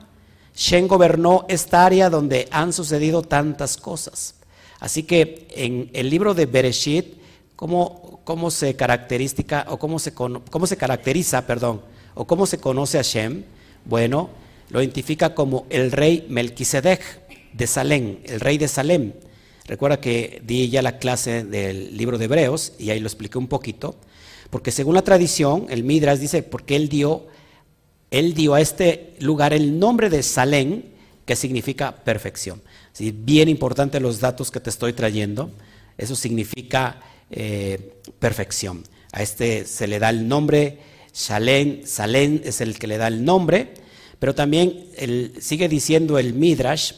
[0.55, 4.35] Shem gobernó esta área donde han sucedido tantas cosas.
[4.81, 7.15] Así que en el libro de Bereshit,
[7.55, 11.83] ¿cómo, cómo se caracteriza o cómo se, cómo se caracteriza, perdón,
[12.15, 13.45] o cómo se conoce a Shem?
[13.85, 14.31] Bueno,
[14.71, 17.03] lo identifica como el rey Melquisedec
[17.53, 19.13] de Salem, el rey de Salem.
[19.67, 23.49] Recuerda que di ya la clase del libro de Hebreos y ahí lo expliqué un
[23.49, 23.97] poquito,
[24.49, 27.27] porque según la tradición, el Midras dice, porque él dio,
[28.11, 30.83] él dio a este lugar el nombre de Salem,
[31.27, 32.63] que significa perfección.
[32.99, 35.51] Bien importante los datos que te estoy trayendo.
[35.97, 37.01] Eso significa
[37.31, 38.83] eh, perfección.
[39.13, 40.79] A este se le da el nombre,
[41.13, 43.75] Shalem, Salem es el que le da el nombre,
[44.19, 44.87] pero también
[45.41, 46.93] sigue diciendo el Midrash,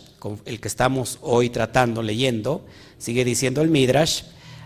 [0.44, 2.64] el que estamos hoy tratando, leyendo,
[2.98, 4.22] sigue diciendo el Midrash,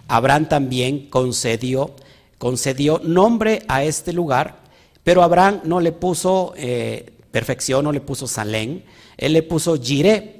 [0.08, 1.94] Abraham también concedió,
[2.38, 4.60] concedió nombre a este lugar,
[5.04, 8.82] pero Abraham no le puso eh, perfección, no le puso Salem,
[9.16, 10.35] él le puso Jireh,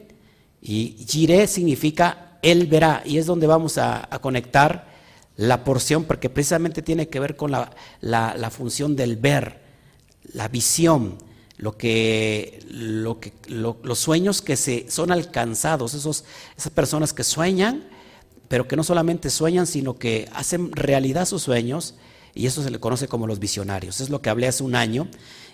[0.69, 4.89] y Jireh significa Él verá, y es donde vamos a, conectar
[5.37, 9.61] la porción, porque precisamente tiene que ver con la, función del ver,
[10.33, 11.19] la visión,
[11.57, 16.25] lo que, lo que los sueños que se, son alcanzados, esos,
[16.59, 17.85] esas personas que sueñan,
[18.49, 21.95] pero que no solamente sueñan, sino que hacen realidad sus sueños,
[22.35, 24.01] y eso se le conoce como los visionarios.
[24.01, 25.07] Es lo que hablé hace un año,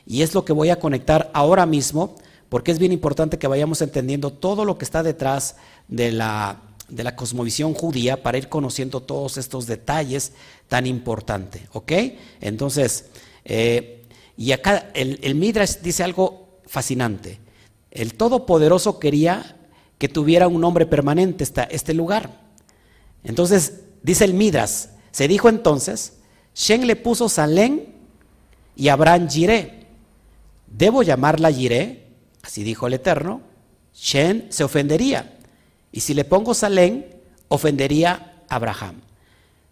[0.07, 2.17] y es lo que voy a conectar ahora mismo
[2.53, 5.57] porque es bien importante que vayamos entendiendo todo lo que está detrás
[5.89, 10.35] de la, de la cosmovisión judía para ir conociendo todos estos detalles
[10.69, 11.63] tan importantes.
[11.73, 11.93] ¿Ok?
[12.43, 13.07] Entonces,
[13.47, 14.05] eh,
[14.37, 17.41] y acá el, Midrash dice algo fascinante.
[17.91, 19.57] El Todopoderoso quería
[19.97, 22.39] que tuviera un nombre permanente esta, este lugar.
[23.25, 26.19] Entonces, dice el Midrash, se dijo entonces,
[26.55, 27.95] Shen le puso Salén
[28.77, 29.87] y Abraham Jiré.
[30.67, 32.02] ¿Debo llamarla Jiré?
[32.43, 33.41] Así dijo el Eterno,
[33.95, 35.39] Shen se ofendería.
[35.93, 37.07] Y si le pongo Salén,
[37.49, 39.01] ofendería a Abraham.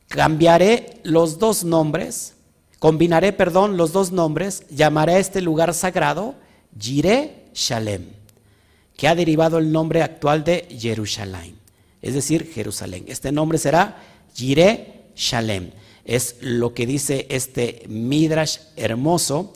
[0.09, 2.35] Cambiaré los dos nombres,
[2.79, 6.35] combinaré, perdón, los dos nombres, llamaré a este lugar sagrado
[6.79, 8.07] Jireh Shalem,
[8.97, 11.57] que ha derivado el nombre actual de Jerusalén,
[12.03, 13.05] es decir, Jerusalén.
[13.07, 14.03] Este nombre será
[14.35, 15.71] Jireh Shalem.
[16.05, 19.53] Es lo que dice este Midrash hermoso.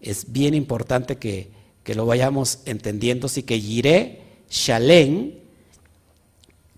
[0.00, 1.50] Es bien importante que
[1.88, 4.20] que lo vayamos entendiendo, así que Yiré
[4.50, 5.32] Shalem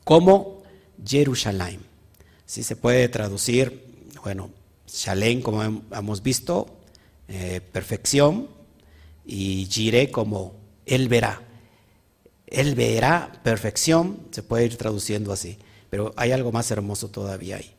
[0.05, 0.62] como
[1.05, 1.81] Jerusalén.
[2.46, 3.87] Si se puede traducir,
[4.23, 4.51] bueno,
[4.87, 6.68] Shalem como hemos visto,
[7.27, 8.51] eh, perfección,
[9.27, 10.55] y Jiré como
[10.87, 11.42] Él verá.
[12.46, 15.59] Él verá perfección, se puede ir traduciendo así.
[15.90, 17.75] Pero hay algo más hermoso todavía ahí,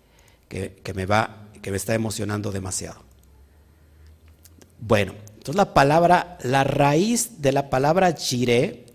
[0.50, 3.02] que, que me va, que me está emocionando demasiado.
[4.82, 8.86] Bueno, entonces la palabra, la raíz de la palabra chire,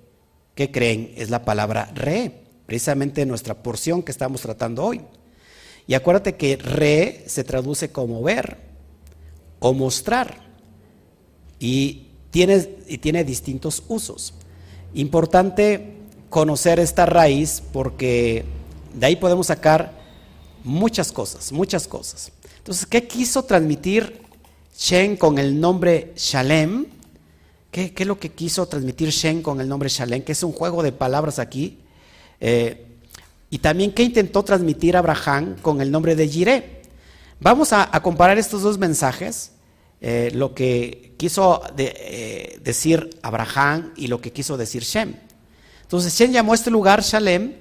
[0.54, 1.12] ¿qué creen?
[1.16, 5.00] Es la palabra re, precisamente nuestra porción que estamos tratando hoy.
[5.88, 8.59] Y acuérdate que re se traduce como ver
[9.59, 10.38] o mostrar
[11.59, 14.32] y tiene, y tiene distintos usos.
[14.94, 15.96] Importante
[16.30, 18.44] conocer esta raíz porque
[18.94, 19.98] de ahí podemos sacar
[20.62, 22.30] muchas cosas, muchas cosas.
[22.59, 24.25] Entonces, ¿qué quiso transmitir
[24.76, 26.86] Shen con el nombre Shalem.
[27.70, 30.22] ¿Qué, es lo que quiso transmitir Shen con el nombre Shalem?
[30.22, 31.78] Que es un juego de palabras aquí.
[32.40, 32.86] Eh,
[33.48, 36.82] y también, ¿qué intentó transmitir Abraham con el nombre de Jireh?
[37.40, 39.52] Vamos a, comparar estos dos mensajes,
[40.00, 45.14] eh, lo que quiso eh, decir Abraham y lo que quiso decir Shem.
[45.82, 47.54] Entonces, Shem llamó a este lugar Shalem.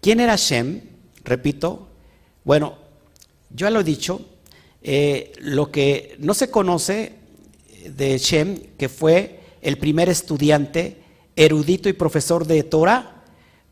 [0.00, 0.80] ¿Quién era Shem?
[1.24, 1.88] Repito.
[2.44, 2.78] Bueno,
[3.50, 4.31] yo ya lo he dicho,
[4.82, 7.14] eh, lo que no se conoce
[7.88, 10.98] de Shem, que fue el primer estudiante
[11.36, 13.22] erudito y profesor de Torah,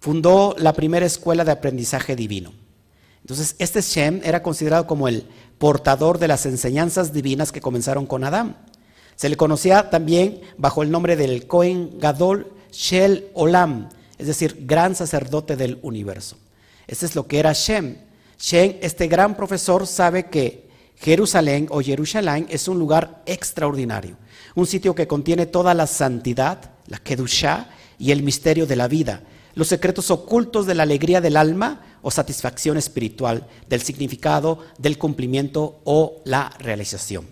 [0.01, 2.53] fundó la primera escuela de aprendizaje divino.
[3.23, 5.27] Entonces, este Shem era considerado como el
[5.59, 8.57] portador de las enseñanzas divinas que comenzaron con Adán.
[9.15, 14.95] Se le conocía también bajo el nombre del Cohen Gadol Shel Olam, es decir, gran
[14.95, 16.37] sacerdote del universo.
[16.87, 17.99] Este es lo que era Shem.
[18.39, 20.70] Shem, este gran profesor, sabe que
[21.01, 24.17] Jerusalén o Jerusalén es un lugar extraordinario,
[24.55, 29.23] un sitio que contiene toda la santidad, la Kedushá y el misterio de la vida,
[29.55, 35.81] los secretos ocultos de la alegría del alma o satisfacción espiritual, del significado, del cumplimiento
[35.85, 37.27] o la realización.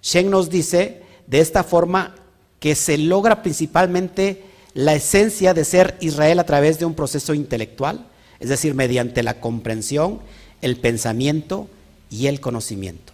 [0.00, 2.14] Shen nos dice de esta forma
[2.60, 8.06] que se logra principalmente la esencia de ser Israel a través de un proceso intelectual,
[8.38, 10.20] es decir, mediante la comprensión,
[10.62, 11.68] el pensamiento
[12.10, 13.12] y el conocimiento.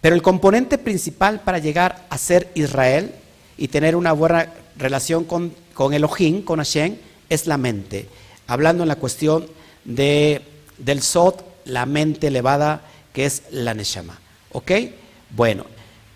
[0.00, 3.14] Pero el componente principal para llegar a ser Israel
[3.58, 6.96] y tener una buena relación con, con Elohim, con Hashem,
[7.28, 8.08] es la mente.
[8.46, 9.46] Hablando en la cuestión
[9.84, 10.42] de,
[10.78, 14.18] del Sot, la mente elevada, que es la Neshama.
[14.52, 14.72] ¿Ok?
[15.30, 15.64] Bueno,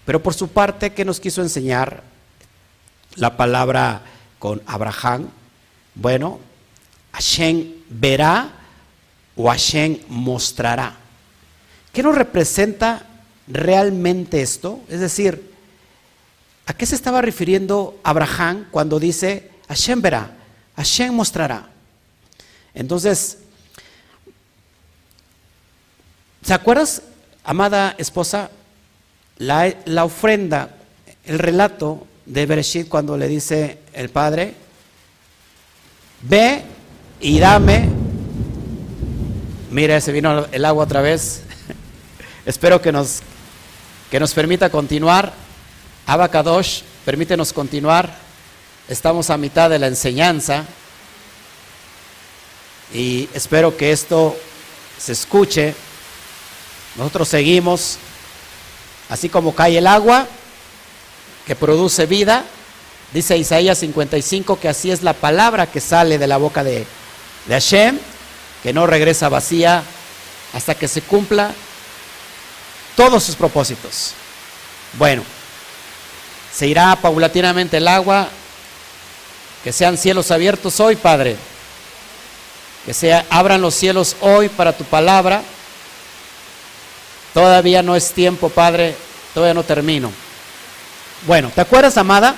[0.04, 2.02] pero por su parte, ¿qué nos quiso enseñar
[3.16, 4.02] la palabra
[4.38, 5.28] con Abraham?
[5.94, 6.40] Bueno,
[7.12, 8.50] Hashem verá
[9.36, 10.96] o Hashem mostrará.
[11.94, 13.06] ¿Qué nos representa
[13.46, 14.80] realmente esto?
[14.88, 15.52] Es decir,
[16.66, 20.32] ¿a qué se estaba refiriendo Abraham cuando dice Hashem verá?
[20.76, 21.68] Hashem mostrará.
[22.74, 23.38] Entonces,
[26.42, 27.02] ¿se acuerdas,
[27.44, 28.50] amada esposa,
[29.38, 30.70] la, la, ofrenda,
[31.24, 34.54] el relato de Bereshit cuando le dice el padre,
[36.22, 36.62] ve
[37.20, 37.88] y dame,
[39.70, 41.44] mira, se vino el agua otra vez,
[42.46, 43.20] espero que nos,
[44.10, 45.32] que nos permita continuar,
[46.06, 48.18] Abacadosh, permítenos continuar.
[48.88, 50.64] Estamos a mitad de la enseñanza
[52.92, 54.36] y espero que esto
[54.98, 55.74] se escuche.
[56.96, 57.96] Nosotros seguimos,
[59.08, 60.26] así como cae el agua,
[61.46, 62.44] que produce vida,
[63.14, 66.86] dice Isaías 55 que así es la palabra que sale de la boca de,
[67.46, 67.98] de Hashem,
[68.62, 69.82] que no regresa vacía
[70.52, 71.52] hasta que se cumpla
[72.96, 74.12] todos sus propósitos.
[74.94, 75.22] Bueno,
[76.52, 78.28] se irá paulatinamente el agua
[79.62, 81.36] que sean cielos abiertos hoy, Padre.
[82.86, 85.42] Que se abran los cielos hoy para tu palabra.
[87.32, 88.94] Todavía no es tiempo, Padre.
[89.32, 90.12] Todavía no termino.
[91.26, 92.36] Bueno, ¿te acuerdas, amada?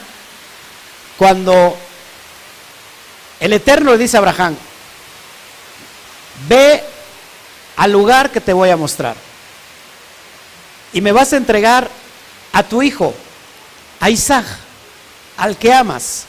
[1.18, 1.76] Cuando
[3.40, 4.56] el Eterno le dice a Abraham,
[6.48, 6.82] ve
[7.76, 9.16] al lugar que te voy a mostrar.
[10.96, 11.90] Y me vas a entregar
[12.54, 13.12] a tu hijo,
[14.00, 14.46] a Isaac,
[15.36, 16.24] al que amas.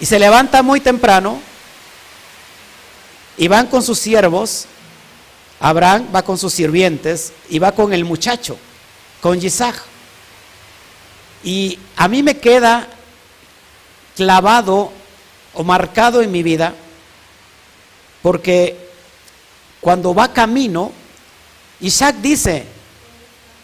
[0.00, 1.38] Y se levanta muy temprano
[3.36, 4.66] y van con sus siervos.
[5.60, 8.58] Abraham va con sus sirvientes y va con el muchacho,
[9.20, 9.80] con Isaac.
[11.44, 12.88] Y a mí me queda
[14.16, 14.90] clavado
[15.54, 16.74] o marcado en mi vida
[18.20, 18.90] porque
[19.80, 20.90] cuando va camino,
[21.78, 22.74] Isaac dice,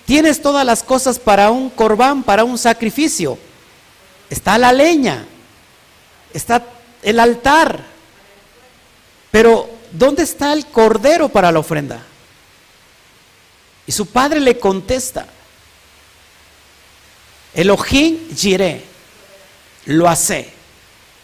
[0.05, 3.39] tienes todas las cosas para un corbán, para un sacrificio.
[4.31, 5.27] Está la leña,
[6.33, 6.65] está
[7.03, 7.85] el altar.
[9.31, 12.03] Pero, ¿dónde está el cordero para la ofrenda?
[13.87, 15.27] Y su padre le contesta,
[17.55, 18.85] Elohim giré,
[19.87, 20.51] lo hace.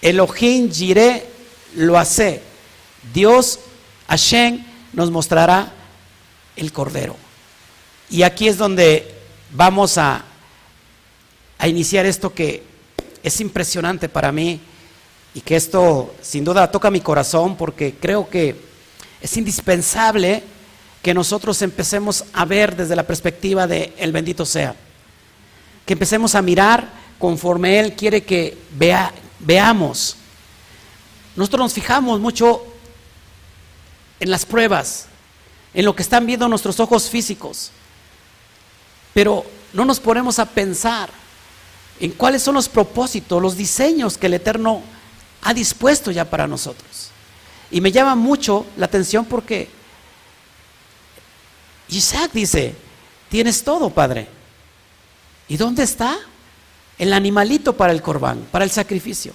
[0.03, 1.27] Elohim giré,
[1.75, 2.43] lo hace.
[3.13, 3.61] Dios,
[4.09, 5.73] Hashem, nos mostrará
[6.57, 7.17] el cordero.
[8.11, 9.15] Y aquí es donde
[9.53, 10.25] vamos a,
[11.59, 12.63] a iniciar esto que
[13.23, 14.61] es impresionante para mí
[15.35, 18.57] y que esto sin duda toca mi corazón porque creo que
[19.21, 20.43] es indispensable
[21.03, 24.75] que nosotros empecemos a ver desde la perspectiva de el bendito sea.
[25.87, 30.17] Que empecemos a mirar conforme Él quiere que vea, veamos.
[31.37, 32.65] Nosotros nos fijamos mucho
[34.21, 35.07] en las pruebas,
[35.75, 37.71] en lo que están viendo nuestros ojos físicos,
[39.15, 41.11] pero no nos ponemos a pensar
[42.01, 44.83] en cuáles son los propósitos, los diseños que el Eterno
[45.43, 47.11] ha dispuesto ya para nosotros.
[47.71, 49.69] Y me llama mucho la atención porque
[51.89, 52.75] Isaac dice,
[53.29, 54.29] tienes todo, Padre.
[55.49, 56.17] ¿Y dónde está?
[56.99, 59.33] El animalito para el corbán, para el sacrificio.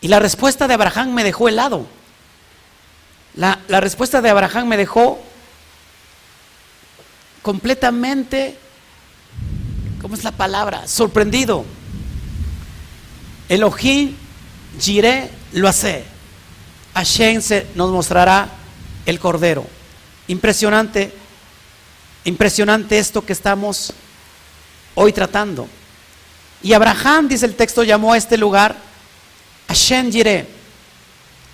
[0.00, 1.86] Y la respuesta de Abraham me dejó helado.
[3.36, 5.18] La, la respuesta de Abraham me dejó
[7.44, 8.56] completamente,
[10.00, 10.88] ¿cómo es la palabra?
[10.88, 11.66] Sorprendido.
[13.50, 14.16] Elohim
[14.80, 16.04] Jiré lo hace.
[16.94, 18.48] Hashem se nos mostrará
[19.04, 19.66] el cordero.
[20.26, 21.12] Impresionante,
[22.24, 23.92] impresionante esto que estamos
[24.94, 25.68] hoy tratando.
[26.62, 28.74] Y Abraham, dice el texto, llamó a este lugar
[29.68, 30.48] Hashem Jireh.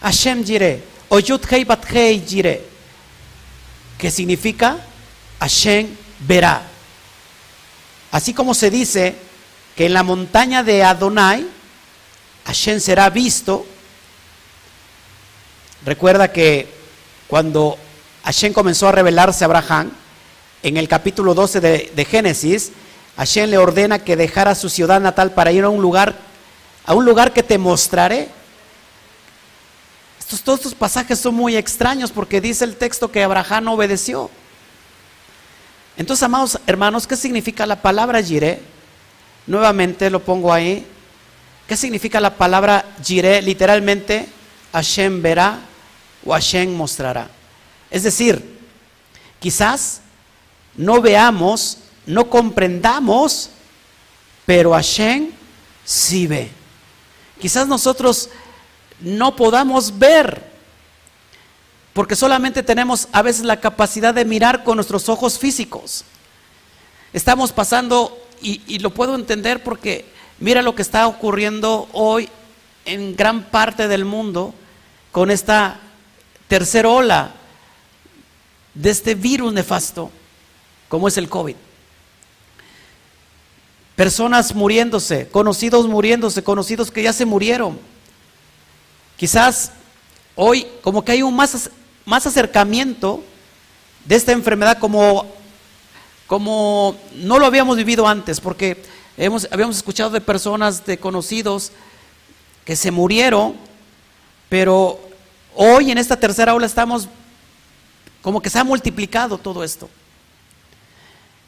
[0.02, 0.84] Hashem Jireh.
[1.08, 2.64] O Hei Bat Hei Jireh.
[3.98, 4.86] Que significa
[5.40, 5.88] Hashem
[6.20, 6.62] verá.
[8.12, 9.16] Así como se dice
[9.76, 11.46] que en la montaña de Adonai,
[12.44, 13.66] Hashem será visto.
[15.84, 16.68] Recuerda que
[17.26, 17.78] cuando
[18.24, 19.90] Hashem comenzó a revelarse a Abraham,
[20.62, 22.72] en el capítulo 12 de, de Génesis,
[23.16, 26.16] Hashem le ordena que dejara su ciudad natal para ir a un lugar,
[26.84, 28.28] a un lugar que te mostraré.
[30.18, 34.30] Estos, todos estos pasajes son muy extraños porque dice el texto que Abraham obedeció.
[36.00, 38.58] Entonces, amados hermanos, ¿qué significa la palabra Jireh?
[39.46, 40.86] Nuevamente lo pongo ahí.
[41.68, 43.42] ¿Qué significa la palabra Jireh?
[43.42, 44.26] Literalmente,
[44.72, 45.58] Hashem verá
[46.24, 47.28] o Hashem mostrará.
[47.90, 48.42] Es decir,
[49.40, 50.00] quizás
[50.74, 51.76] no veamos,
[52.06, 53.50] no comprendamos,
[54.46, 55.28] pero Hashem
[55.84, 56.50] sí ve.
[57.38, 58.30] Quizás nosotros
[59.00, 60.49] no podamos ver,
[62.00, 66.02] porque solamente tenemos a veces la capacidad de mirar con nuestros ojos físicos.
[67.12, 70.06] Estamos pasando, y, lo puedo entender porque
[70.38, 72.30] mira lo que está ocurriendo hoy
[72.86, 74.54] en gran parte del mundo
[75.12, 75.78] con esta
[76.48, 77.34] tercera ola
[78.72, 80.10] de este virus nefasto,
[80.88, 81.56] como es el COVID.
[83.94, 87.78] Personas muriéndose, conocidos muriéndose, conocidos que ya se murieron.
[89.18, 89.72] Quizás
[90.34, 91.68] hoy como que hay un más
[92.10, 93.22] más acercamiento
[94.04, 95.32] de esta enfermedad como,
[96.26, 98.82] como no lo habíamos vivido antes, porque
[99.16, 101.70] hemos, habíamos escuchado de personas, de conocidos,
[102.64, 103.54] que se murieron,
[104.48, 104.98] pero
[105.54, 107.08] hoy en esta tercera ola estamos
[108.22, 109.88] como que se ha multiplicado todo esto.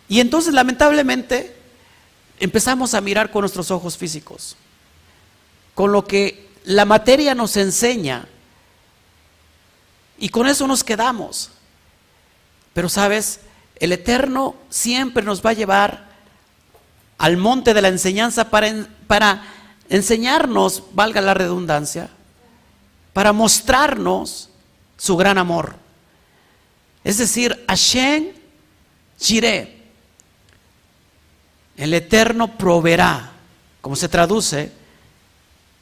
[0.09, 1.57] Y entonces lamentablemente
[2.39, 4.57] empezamos a mirar con nuestros ojos físicos,
[5.75, 8.29] con lo que la materia nos enseña
[10.23, 11.51] y con eso nos quedamos.
[12.73, 13.41] Pero sabes,
[13.75, 16.05] el Eterno siempre nos va a llevar
[17.18, 19.43] al monte de la enseñanza para, para
[19.89, 22.09] enseñarnos, valga la redundancia,
[23.12, 24.49] para mostrarnos
[24.97, 25.75] su gran amor.
[27.03, 28.29] Es decir, Hashem
[29.18, 29.83] Jireh,
[31.77, 33.33] el Eterno proveerá,
[33.81, 34.70] como se traduce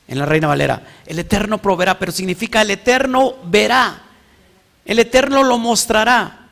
[0.08, 4.06] en la Reina Valera, el Eterno proveerá, pero significa el Eterno verá.
[4.90, 6.48] El Eterno lo mostrará.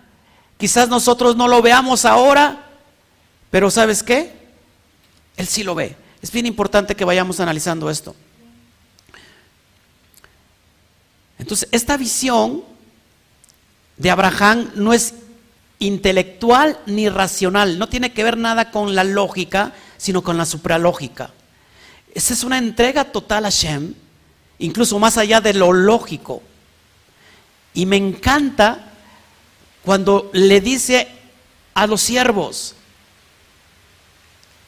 [0.59, 2.69] Quizás nosotros no lo veamos ahora,
[3.51, 4.33] pero ¿sabes qué?
[5.37, 5.97] Él sí lo ve.
[6.23, 8.15] Es bien importante que vayamos analizando esto.
[11.37, 12.63] Entonces, esta visión
[13.97, 15.15] de Abraham no es
[15.81, 21.33] intelectual ni racional, no tiene que ver nada con la lógica, sino con la supralógica.
[22.15, 23.95] Esa es una entrega total a Shem,
[24.61, 26.45] incluso más allá de lo lógico.
[27.75, 28.93] Y me encanta
[29.85, 31.09] cuando le dice
[31.75, 32.75] a los siervos,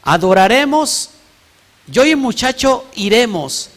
[0.02, 1.10] adoraremos,
[1.86, 3.70] yo y el muchacho iremos,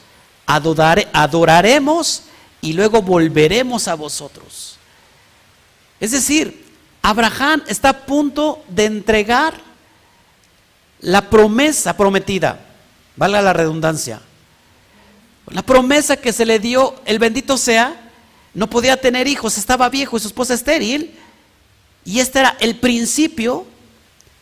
[0.45, 2.23] adoraremos
[2.61, 4.77] y luego volveremos a vosotros.
[5.99, 6.65] Es decir,
[7.01, 9.53] Abraham está a punto de entregar
[11.01, 12.59] la promesa prometida,
[13.15, 14.21] valga la redundancia,
[15.47, 18.02] la promesa que se le dio, el bendito sea,
[18.53, 21.11] no podía tener hijos, estaba viejo y su esposa estéril.
[22.05, 23.65] Y este era el principio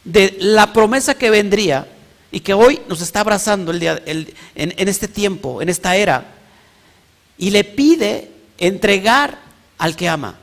[0.04, 1.88] de la promesa que vendría
[2.32, 6.26] y que hoy nos está abrazando el día, en, este tiempo, en esta era.
[7.38, 9.40] Y le pide entregar
[9.78, 10.38] al que ama.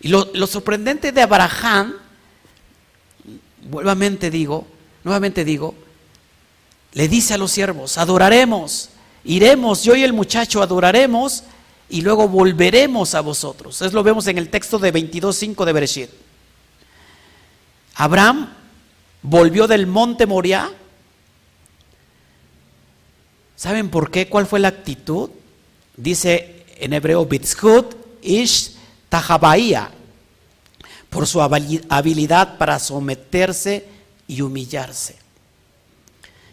[0.00, 1.94] Y lo, lo sorprendente de Abraham,
[3.68, 4.66] nuevamente digo,
[5.04, 5.74] nuevamente digo,
[6.92, 8.90] le dice a los siervos, adoraremos,
[9.24, 11.44] iremos, yo y el muchacho adoraremos
[11.88, 13.80] y luego volveremos a vosotros.
[13.80, 16.10] Eso lo vemos en el texto de 22.5 de Bereshit.
[17.94, 18.52] Abraham
[19.22, 20.70] volvió del monte Moriah.
[23.56, 24.28] ¿Saben por qué?
[24.28, 25.30] ¿Cuál fue la actitud?
[25.96, 28.76] Dice en hebreo, Bitzhut ish
[29.08, 29.90] tahabaia,
[31.08, 33.86] por su habilidad para someterse
[34.26, 35.16] y humillarse.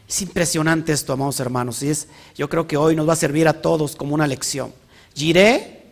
[0.08, 3.48] Es impresionante esto, amados hermanos, y es, yo creo que hoy nos va a servir
[3.48, 4.74] a todos como una lección.
[5.16, 5.84] Jiré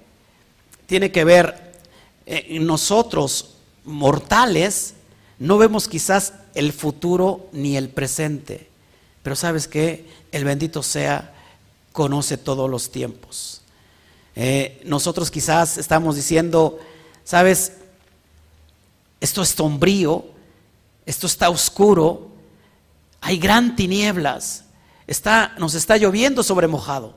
[0.86, 1.74] tiene que ver
[2.26, 3.56] eh, nosotros
[3.86, 4.96] mortales,
[5.40, 8.70] no vemos quizás el futuro ni el presente,
[9.24, 11.34] pero sabes que el bendito sea
[11.92, 13.62] conoce todos los tiempos.
[14.36, 16.80] Eh, nosotros quizás estamos diciendo,
[17.24, 17.74] sabes,
[19.20, 20.26] esto es sombrío,
[21.06, 22.30] esto está oscuro,
[23.20, 24.66] hay gran tinieblas,
[25.06, 27.16] está, nos está lloviendo sobre mojado.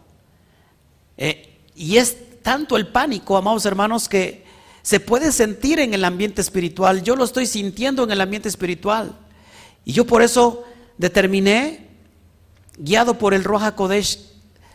[1.16, 4.44] Eh, y es tanto el pánico, amados hermanos, que
[4.82, 7.02] se puede sentir en el ambiente espiritual.
[7.02, 9.16] Yo lo estoy sintiendo en el ambiente espiritual.
[9.84, 10.64] Y yo por eso
[10.98, 11.88] determiné,
[12.76, 14.18] guiado por el Roja Kodesh,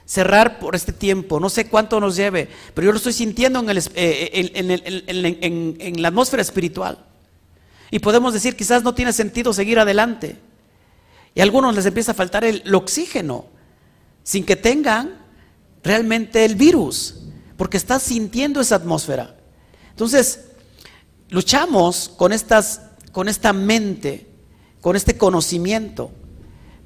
[0.10, 1.40] cerrar por este tiempo.
[1.40, 3.68] No sé cuánto nos lleve, pero yo lo estoy sintiendo en,
[6.02, 7.06] la atmósfera espiritual.
[7.92, 10.38] Y podemos decir, quizás no tiene sentido seguir adelante.
[11.36, 13.46] Y a algunos les empieza a faltar el, oxígeno,
[14.24, 15.19] sin que tengan
[15.84, 17.16] realmente el virus,
[17.58, 19.36] porque estás sintiendo esa atmósfera.
[19.90, 20.46] Entonces,
[21.30, 24.28] luchamos con, estas, con esta mente,
[24.82, 26.12] con este conocimiento,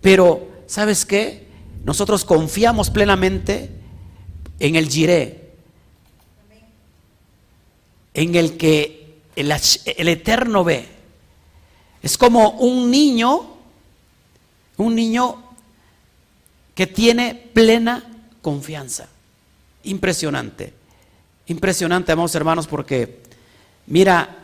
[0.01, 1.47] pero ¿sabes qué?
[1.85, 3.69] Nosotros confiamos plenamente
[4.59, 5.53] en el Jiré,
[8.13, 10.87] en el que el, el Eterno ve.
[12.01, 13.53] Es como un niño
[14.77, 15.43] un niño
[16.75, 18.03] que tiene plena
[18.43, 19.07] confianza.
[19.85, 20.73] Impresionante.
[21.47, 23.23] Impresionante, amados hermanos, porque
[23.87, 24.37] mira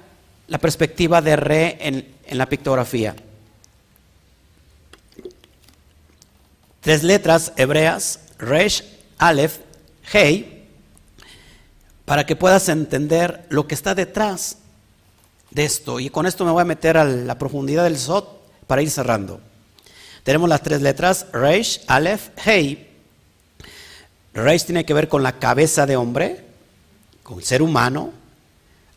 [0.48, 3.16] la perspectiva de Re en, en la pictografía.
[6.82, 8.84] Tres letras hebreas, Resh,
[9.20, 9.60] Aleph,
[10.12, 10.66] Hei,
[12.06, 14.58] para que puedas entender lo que está detrás
[15.52, 16.00] de esto.
[16.00, 19.42] Y con esto me voy a meter a la profundidad del Sot para ir cerrando.
[20.24, 22.89] Tenemos las tres letras, Reish, Aleph, Hei.
[24.44, 26.46] Reish tiene que ver con la cabeza de hombre,
[27.24, 28.12] con el ser humano.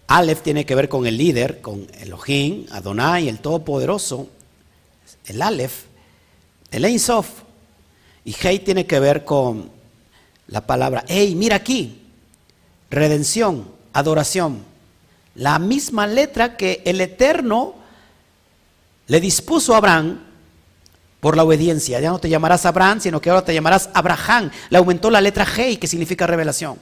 [0.09, 4.29] Aleph tiene que ver con el líder, con Elohim, Adonai, el Todopoderoso.
[5.25, 5.85] El Aleph,
[6.71, 7.29] el Ein Sof.
[8.25, 9.71] Y Hei tiene que ver con
[10.49, 12.03] la palabra, hey, mira aquí,
[12.91, 14.63] redención, adoración.
[15.35, 17.75] La misma letra que el Eterno
[19.07, 20.21] le dispuso a Abraham
[21.23, 22.01] por la obediencia.
[22.01, 24.51] Ya no te llamarás Abraham, sino que ahora te llamarás Abraham.
[24.71, 26.81] Le aumentó la letra G, que significa revelación.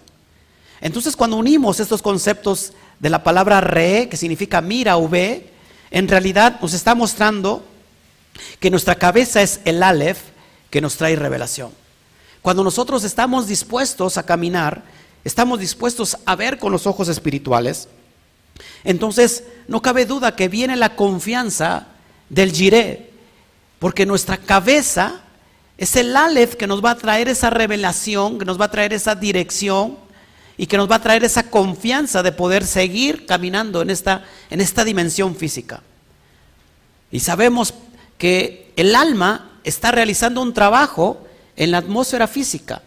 [0.81, 5.51] Entonces, cuando unimos estos conceptos de la palabra re, que significa mira o ve,
[5.91, 7.63] en realidad nos está mostrando
[8.61, 10.21] que nuestra cabeza es el Aleph
[10.71, 11.71] que nos trae revelación.
[12.41, 14.85] Cuando nosotros estamos dispuestos a caminar,
[15.23, 17.89] estamos dispuestos a ver con los ojos espirituales,
[18.85, 21.89] entonces no cabe duda que viene la confianza
[22.31, 23.10] del Jireh,
[23.81, 25.23] porque nuestra cabeza
[25.77, 28.93] es el Aleph que nos va a traer esa revelación, que nos va a traer
[28.93, 29.97] esa dirección
[30.59, 34.61] y que nos va a traer esa confianza de poder seguir caminando en esta, en
[34.61, 35.83] esta dimensión física.
[37.11, 37.73] Y sabemos
[38.19, 41.27] que el alma está realizando un trabajo
[41.57, 42.83] en la atmósfera física,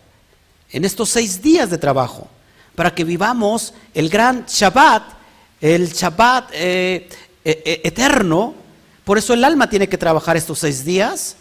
[0.71, 2.27] en estos seis días de trabajo,
[2.75, 5.03] para que vivamos el gran Shabbat,
[5.59, 7.09] el Shabbat eh,
[7.43, 8.53] eh, eh, eterno,
[9.05, 11.35] por eso el alma tiene que trabajar estos seis días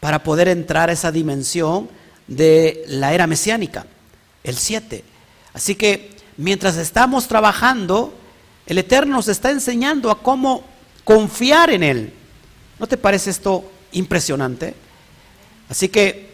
[0.00, 1.88] para poder entrar a esa dimensión
[2.26, 3.86] de la era mesiánica,
[4.44, 5.04] el siete.
[5.54, 8.14] Así que mientras estamos trabajando,
[8.66, 10.64] el Eterno nos está enseñando a cómo
[11.04, 12.12] confiar en Él.
[12.78, 14.74] ¿No te parece esto impresionante?
[15.68, 16.32] Así que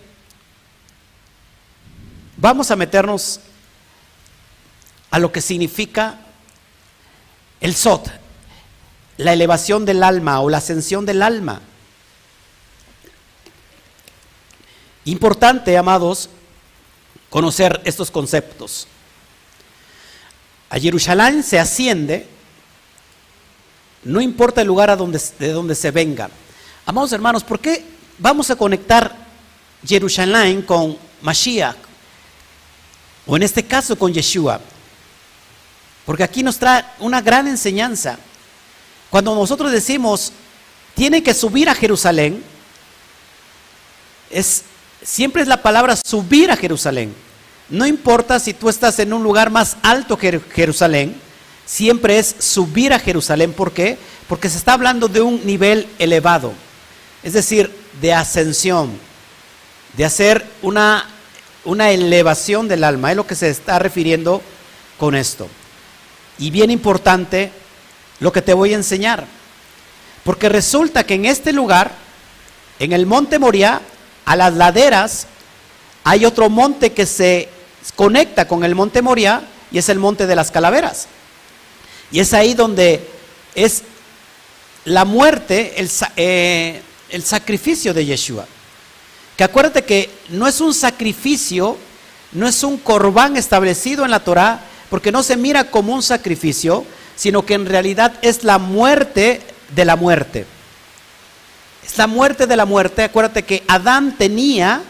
[2.36, 3.40] vamos a meternos
[5.10, 6.18] a lo que significa
[7.60, 8.10] el Sot,
[9.18, 11.60] la elevación del alma o la ascensión del alma.
[15.04, 16.30] Importante, amados,
[17.28, 18.86] conocer estos conceptos.
[20.70, 22.26] A Jerusalén se asciende,
[24.04, 26.30] no importa el lugar a donde, de donde se venga.
[26.86, 27.84] Amados hermanos, ¿por qué
[28.18, 29.14] vamos a conectar
[29.84, 31.76] Jerusalén con Mashiach?
[33.26, 34.60] O en este caso con Yeshua.
[36.06, 38.18] Porque aquí nos trae una gran enseñanza.
[39.11, 40.32] Cuando nosotros decimos,
[40.94, 42.42] tiene que subir a Jerusalén,
[44.30, 44.64] es,
[45.02, 47.14] siempre es la palabra subir a Jerusalén.
[47.70, 51.14] No importa si tú estás en un lugar más alto que Jerusalén,
[51.66, 53.52] siempre es subir a Jerusalén.
[53.52, 53.98] ¿Por qué?
[54.26, 56.52] Porque se está hablando de un nivel elevado,
[57.22, 58.90] es decir, de ascensión,
[59.96, 61.06] de hacer una,
[61.64, 63.11] una elevación del alma.
[63.11, 64.42] Es lo que se está refiriendo
[64.98, 65.48] con esto.
[66.38, 67.52] Y bien importante,
[68.20, 69.26] lo que te voy a enseñar.
[70.24, 71.92] Porque resulta que en este lugar,
[72.78, 73.80] en el monte Moria,
[74.24, 75.26] a las laderas,
[76.04, 77.48] hay otro monte que se
[77.96, 81.06] conecta con el monte Moria y es el monte de las calaveras.
[82.10, 83.06] Y es ahí donde
[83.54, 83.82] es
[84.84, 88.46] la muerte, el, eh, el sacrificio de Yeshua.
[89.36, 91.76] que acuérdate que no es un sacrificio,
[92.32, 94.60] no es un corbán establecido en la Torah,
[94.90, 96.84] porque no se mira como un sacrificio,
[97.18, 99.40] sino que en realidad es la muerte
[99.74, 100.46] de la muerte.
[101.84, 103.02] Es la muerte de la muerte.
[103.02, 104.82] Acuérdate que Adán tenía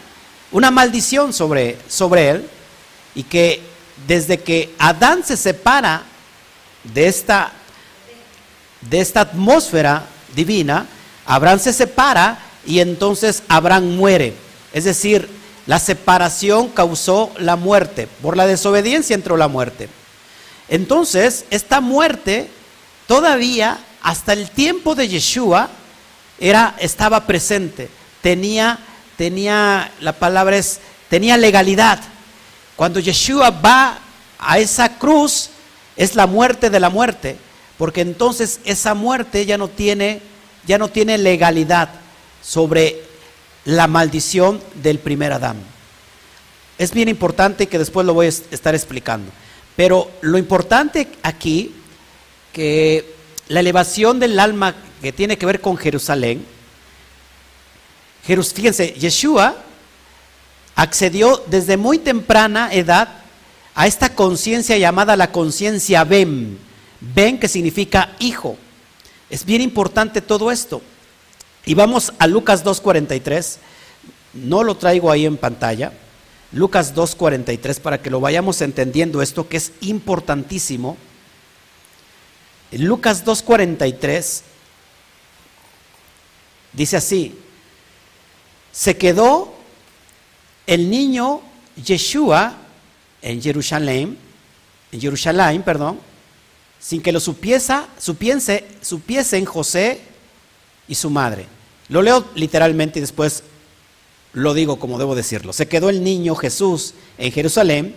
[0.51, 2.49] una maldición sobre, sobre él
[3.15, 3.63] y que
[4.05, 6.03] desde que Adán se separa
[6.83, 7.51] de esta,
[8.81, 10.05] de esta atmósfera
[10.35, 10.85] divina,
[11.25, 14.35] Abraham se separa y entonces Abraham muere.
[14.71, 15.27] Es decir,
[15.65, 18.07] la separación causó la muerte.
[18.21, 19.89] Por la desobediencia entró la muerte.
[20.69, 22.49] Entonces, esta muerte
[23.07, 25.69] todavía hasta el tiempo de Yeshua
[26.39, 27.89] era, estaba presente.
[28.21, 28.79] Tenía,
[29.17, 31.99] tenía, la palabra es, tenía legalidad.
[32.75, 33.99] Cuando Yeshua va
[34.37, 35.49] a esa cruz,
[35.97, 37.37] es la muerte de la muerte,
[37.77, 40.21] porque entonces esa muerte ya no tiene,
[40.65, 41.89] ya no tiene legalidad
[42.41, 43.03] sobre
[43.65, 45.57] la maldición del primer Adán.
[46.77, 49.29] Es bien importante que después lo voy a estar explicando.
[49.79, 51.73] Pero lo importante aquí,
[52.51, 53.15] que
[53.47, 56.45] la elevación del alma que tiene que ver con Jerusalén,
[58.21, 59.55] fíjense, Yeshua
[60.75, 63.07] accedió desde muy temprana edad
[63.73, 66.59] a esta conciencia llamada la conciencia Ben.
[66.99, 68.57] Ben que significa hijo.
[69.29, 70.81] Es bien importante todo esto.
[71.65, 73.55] Y vamos a Lucas 2.43.
[74.33, 75.93] No lo traigo ahí en pantalla.
[76.51, 80.97] Lucas 2.43 para que lo vayamos entendiendo esto que es importantísimo.
[82.71, 84.41] Lucas 2.43
[86.73, 87.37] dice así,
[88.71, 89.53] se quedó
[90.67, 91.41] el niño
[91.83, 92.55] Yeshua
[93.21, 94.17] en Jerusalén,
[94.91, 95.99] en Jerusalén, perdón,
[96.79, 100.01] sin que lo supiese, supiese, supiesen José
[100.87, 101.47] y su madre.
[101.89, 103.43] Lo leo literalmente y después
[104.33, 105.53] lo digo como debo decirlo.
[105.53, 107.95] Se quedó el niño Jesús en Jerusalén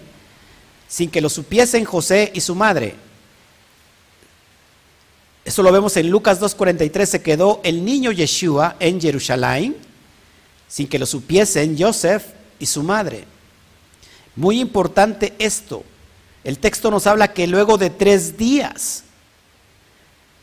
[0.88, 2.94] sin que lo supiesen José y su madre.
[5.44, 7.06] Eso lo vemos en Lucas 2.43.
[7.06, 9.76] Se quedó el niño Yeshua en Jerusalén
[10.68, 12.24] sin que lo supiesen Joseph
[12.58, 13.24] y su madre.
[14.36, 15.84] Muy importante esto.
[16.44, 19.04] El texto nos habla que luego de tres días,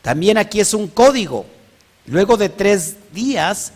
[0.02, 1.46] también aquí es un código,
[2.06, 3.74] luego de tres días,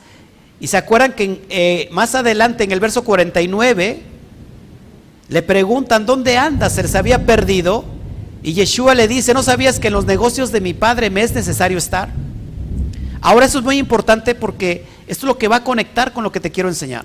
[0.63, 4.01] y se acuerdan que eh, más adelante en el verso 49,
[5.27, 6.75] le preguntan, ¿dónde andas?
[6.75, 7.83] Se había perdido.
[8.41, 11.33] Y Yeshua le dice, ¿no sabías que en los negocios de mi padre me es
[11.33, 12.07] necesario estar?
[13.19, 16.31] Ahora eso es muy importante porque esto es lo que va a conectar con lo
[16.31, 17.03] que te quiero enseñar.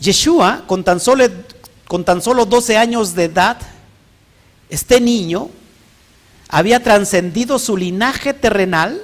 [0.00, 1.26] Yeshua, con tan, solo,
[1.86, 3.58] con tan solo 12 años de edad,
[4.70, 5.50] este niño
[6.48, 8.98] había trascendido su linaje terrenal,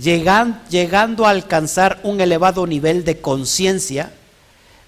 [0.00, 4.12] llegando a alcanzar un elevado nivel de conciencia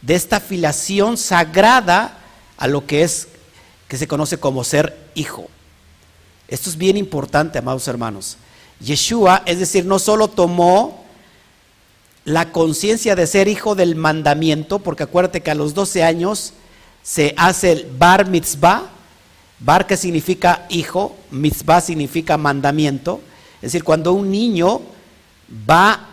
[0.00, 2.18] de esta filiación sagrada
[2.56, 3.28] a lo que es
[3.88, 5.48] que se conoce como ser hijo.
[6.48, 8.36] Esto es bien importante, amados hermanos.
[8.80, 11.04] Yeshua, es decir, no solo tomó
[12.24, 16.52] la conciencia de ser hijo del mandamiento, porque acuérdate que a los 12 años
[17.02, 18.90] se hace el bar mitzvah,
[19.58, 23.20] bar que significa hijo, mitzvah significa mandamiento,
[23.56, 24.80] es decir, cuando un niño
[25.68, 26.08] va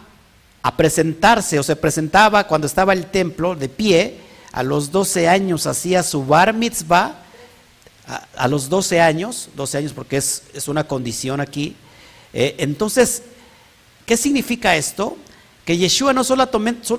[0.61, 4.17] a presentarse o se presentaba cuando estaba el templo de pie,
[4.51, 7.23] a los 12 años hacía su bar mitzvah,
[8.35, 11.75] a, los 12 años, 12 años porque es, una condición aquí,
[12.33, 13.23] eh, entonces,
[14.05, 15.17] ¿qué significa esto?
[15.69, 16.49] que Yeshua no solo,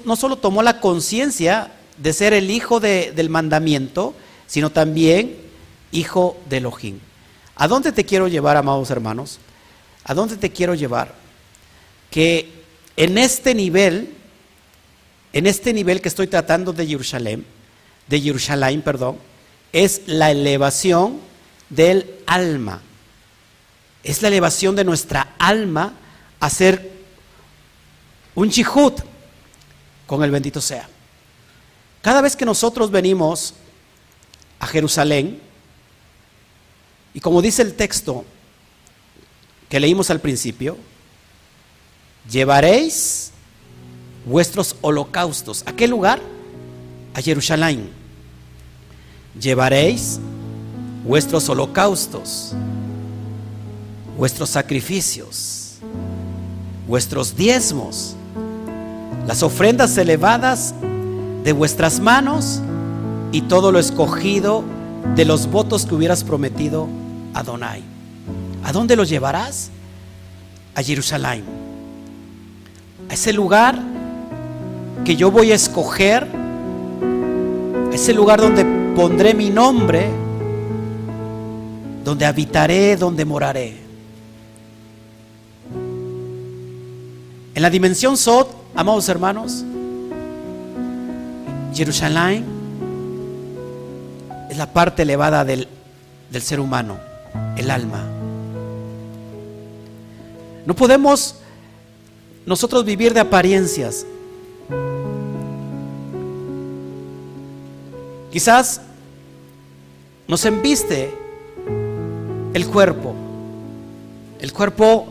[0.05, 4.15] no solo tomó la conciencia de ser el hijo del mandamiento,
[4.47, 5.37] sino también
[5.91, 7.01] hijo de Elohim.
[7.57, 9.41] ¿A dónde te quiero llevar, amados hermanos?
[10.05, 11.17] ¿A dónde te quiero llevar?
[12.11, 12.51] Que
[12.97, 14.15] en este nivel,
[15.33, 17.47] en este nivel que estoy tratando de Jerusalén,
[18.09, 19.19] de Jerusalén, perdón,
[19.73, 21.21] es la elevación
[21.69, 22.83] del alma.
[24.03, 25.95] Es la elevación de nuestra alma
[26.41, 26.91] a ser
[28.35, 29.01] un chihut
[30.07, 30.89] con el bendito sea.
[32.03, 33.55] Cada vez que nosotros venimos
[34.59, 35.41] a Jerusalén,
[37.13, 38.25] y como dice el texto
[39.69, 40.77] que leímos al principio,
[42.29, 43.31] llevaréis
[44.25, 45.63] vuestros holocaustos.
[45.67, 46.21] ¿A qué lugar?
[47.15, 47.91] A Jerusalén.
[49.39, 50.19] Llevaréis
[51.05, 52.53] vuestros holocaustos,
[54.17, 55.77] vuestros sacrificios,
[56.87, 58.17] vuestros diezmos
[59.27, 60.75] las ofrendas elevadas
[61.45, 62.61] de vuestras manos
[63.31, 64.65] y todo lo escogido
[65.15, 66.89] de los votos que hubieras prometido
[67.33, 67.83] a Donai.
[68.65, 69.71] ¿A dónde los llevarás?
[70.75, 71.45] A Jerusalén.
[73.11, 73.77] A ese lugar
[75.05, 76.29] que yo voy a escoger,
[77.93, 80.09] ese lugar donde pondré mi nombre,
[82.05, 83.79] donde habitaré, donde moraré.
[87.53, 88.47] En la dimensión Sod,
[88.77, 89.65] amados hermanos,
[91.75, 92.45] Jerusalén
[94.49, 95.67] es la parte elevada del,
[96.31, 96.97] del ser humano,
[97.57, 98.05] el alma.
[100.65, 101.40] No podemos
[102.47, 104.07] nosotros vivir de apariencias.
[108.31, 108.81] Quizás
[110.29, 111.13] nos embiste
[112.55, 113.15] el cuerpo.
[114.41, 115.07] El cuerpo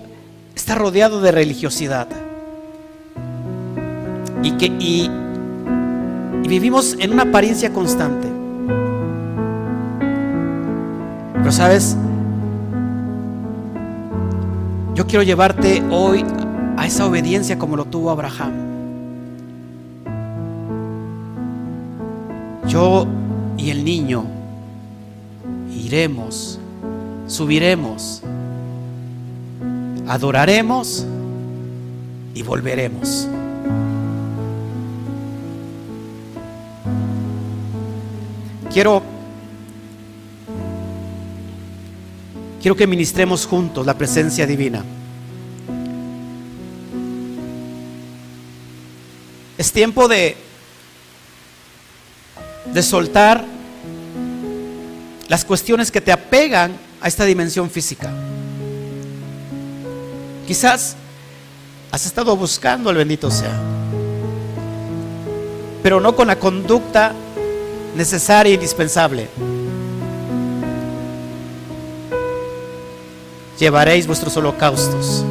[0.56, 2.08] está rodeado de religiosidad.
[4.42, 5.10] Y que y,
[6.44, 8.28] y vivimos en una apariencia constante.
[11.34, 11.98] Pero sabes,
[14.96, 16.26] yo quiero llevarte hoy
[16.80, 18.54] a esa obediencia como lo tuvo Abraham.
[22.70, 23.06] Yo
[23.58, 24.24] y el niño
[25.76, 26.58] iremos,
[27.28, 28.22] subiremos,
[30.08, 31.06] adoraremos
[32.34, 33.28] y volveremos.
[38.72, 39.02] Quiero
[42.62, 44.82] quiero que ministremos juntos la presencia divina.
[49.60, 50.49] Es tiempo de
[52.74, 53.43] de soltar
[55.28, 58.12] las cuestiones que te apegan a esta dimensión física.
[60.47, 60.95] Quizás
[61.91, 63.60] has estado buscando al bendito sea,
[65.84, 67.14] pero no con la conducta
[67.95, 69.28] necesaria e indispensable.
[73.60, 75.24] Llevaréis vuestros holocaustos.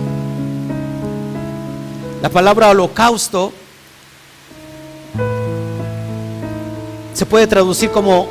[2.20, 3.53] La palabra holocausto
[7.29, 8.26] puede traducir como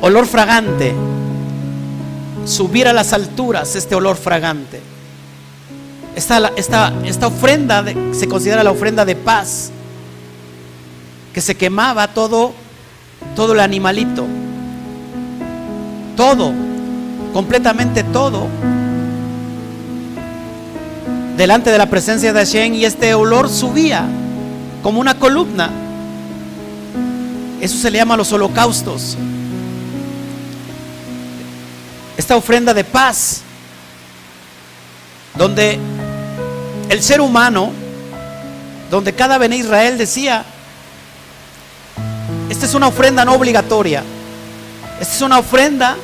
[0.00, 0.94] olor fragante.
[2.44, 4.80] Subir a las alturas este olor fragante.
[6.16, 9.70] Esta, esta, esta ofrenda se considera la ofrenda de paz
[11.32, 12.52] que se quemaba todo,
[13.36, 14.26] todo el animalito,
[16.16, 16.52] todo,
[17.32, 18.48] completamente todo,
[21.36, 24.04] delante de la presencia de Hashem y este olor subía
[24.82, 25.70] como una columna.
[27.60, 29.16] Eso se le llama los holocaustos.
[32.16, 33.42] Esta ofrenda de paz,
[35.36, 35.78] donde
[36.88, 37.70] el ser humano,
[38.90, 40.44] donde cada Ben Israel decía,
[42.50, 44.02] esta es una ofrenda no obligatoria.
[45.00, 45.96] Esta es una ofrenda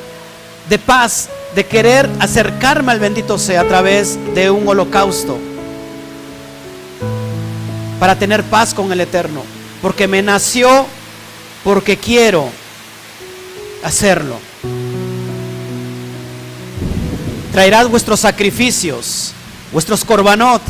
[0.69, 5.37] de paz, de querer acercarme al bendito sea a través de un holocausto.
[7.99, 9.43] Para tener paz con el Eterno.
[9.81, 10.85] Porque me nació,
[11.67, 12.47] porque quiero
[13.83, 14.39] hacerlo.
[17.51, 19.33] Traerás vuestros sacrificios,
[19.73, 20.61] vuestros corbanot.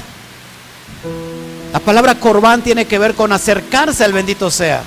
[1.72, 4.82] La palabra corbán tiene que ver con acercarse al bendito sea.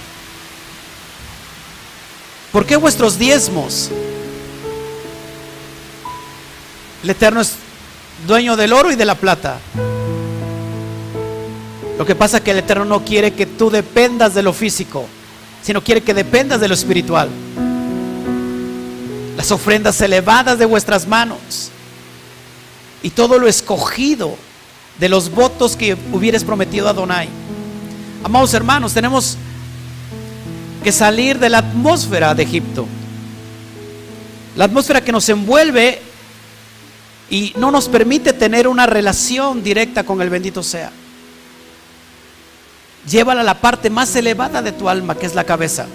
[2.51, 3.91] ¿Por qué vuestros diezmos?
[7.05, 7.55] El Eterno es
[8.27, 9.61] dueño del oro y de la plata.
[11.97, 15.07] Lo que pasa es que el Eterno no quiere que tú dependas de lo físico,
[15.63, 17.29] sino quiere que dependas de lo espiritual.
[19.37, 21.71] Las ofrendas elevadas de vuestras manos
[23.03, 24.37] y todo lo escogido
[24.99, 27.29] de los votos que hubieres prometido a Donai.
[28.23, 29.37] Amados hermanos, tenemos
[30.85, 32.87] que salir de la atmósfera de Egipto.
[34.57, 36.03] La atmósfera que nos envuelve
[37.31, 40.91] y no nos permite tener una relación directa con el bendito sea.
[43.09, 45.87] Llévala a la parte más elevada de tu alma, que es la cabeza.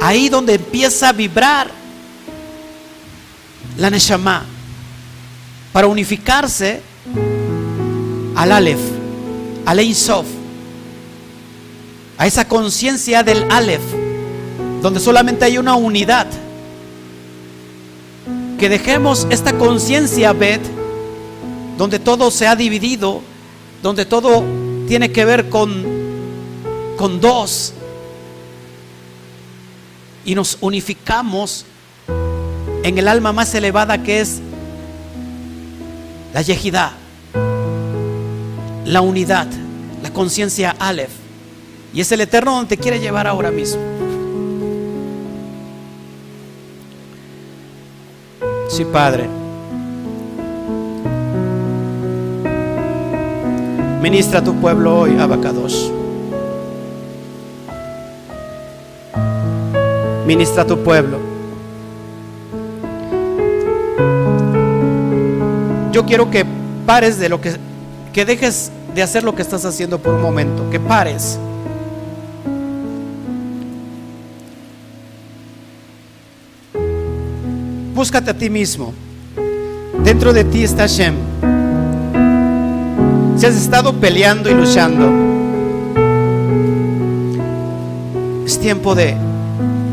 [0.00, 1.70] Ahí donde empieza a vibrar
[3.76, 4.44] la Neshama
[5.72, 6.80] para unificarse
[8.36, 8.80] al Aleph,
[9.66, 10.26] al Ein Sof
[12.18, 13.82] a esa conciencia del Aleph,
[14.82, 16.26] donde solamente hay una unidad.
[18.58, 20.60] Que dejemos esta conciencia, Bet,
[21.76, 23.20] donde todo se ha dividido,
[23.82, 24.44] donde todo
[24.86, 25.84] tiene que ver con,
[26.96, 27.74] con dos,
[30.24, 31.66] y nos unificamos
[32.82, 34.40] en el alma más elevada que es
[36.32, 36.92] la Yehidá,
[38.84, 39.46] la unidad,
[40.02, 41.12] la conciencia Aleph.
[41.92, 43.80] Y es el Eterno donde quiere llevar ahora mismo.
[48.68, 49.28] Sí, Padre.
[54.02, 55.92] Ministra a tu pueblo hoy, Abacados.
[60.26, 61.18] Ministra a tu pueblo.
[65.92, 66.44] Yo quiero que
[66.86, 67.56] pares de lo que,
[68.12, 71.38] que dejes de hacer lo que estás haciendo por un momento, que pares.
[77.94, 78.92] Búscate a ti mismo.
[80.02, 81.14] Dentro de ti está Shem.
[83.36, 85.12] Si has estado peleando y luchando,
[88.44, 89.16] es tiempo de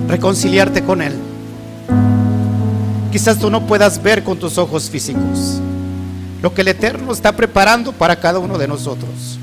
[0.08, 1.14] reconciliarte con Él.
[3.12, 5.62] Quizás tú no puedas ver con tus ojos físicos
[6.42, 9.38] lo que el Eterno está preparando para cada uno de nosotros.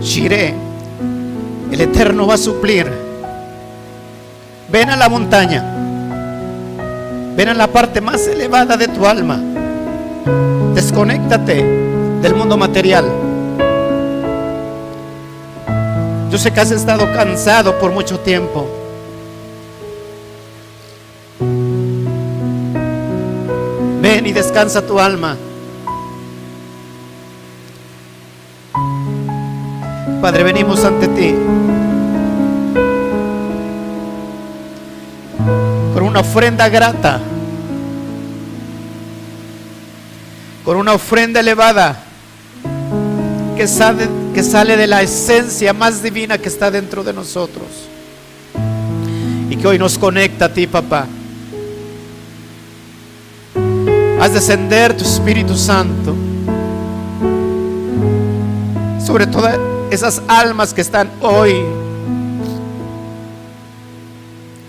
[0.00, 0.54] Shire,
[1.72, 2.86] el Eterno va a suplir.
[4.70, 5.64] Ven a la montaña.
[7.36, 9.40] Ven a la parte más elevada de tu alma.
[10.74, 11.64] Desconéctate
[12.22, 13.04] del mundo material.
[16.30, 18.68] Yo sé que has estado cansado por mucho tiempo.
[24.00, 25.36] Ven y descansa tu alma.
[30.22, 31.34] Padre, venimos ante ti
[35.94, 37.20] con una ofrenda grata,
[40.64, 41.96] con una ofrenda elevada
[43.56, 47.66] que sale, que sale de la esencia más divina que está dentro de nosotros
[49.48, 51.06] y que hoy nos conecta a ti, papá.
[54.20, 56.14] Haz descender tu Espíritu Santo
[59.04, 59.58] sobre todas
[59.90, 61.54] esas almas que están hoy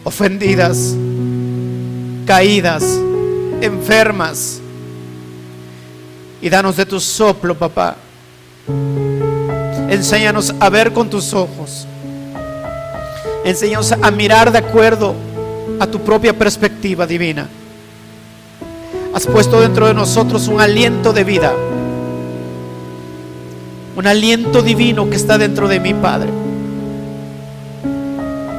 [0.03, 0.95] ofendidas,
[2.25, 2.83] caídas,
[3.61, 4.59] enfermas.
[6.41, 7.97] Y danos de tu soplo, papá.
[9.91, 11.85] Enséñanos a ver con tus ojos.
[13.43, 15.13] Enséñanos a mirar de acuerdo
[15.81, 17.49] a tu propia perspectiva divina.
[19.13, 21.53] Has puesto dentro de nosotros un aliento de vida.
[23.97, 26.29] Un aliento divino que está dentro de mi Padre.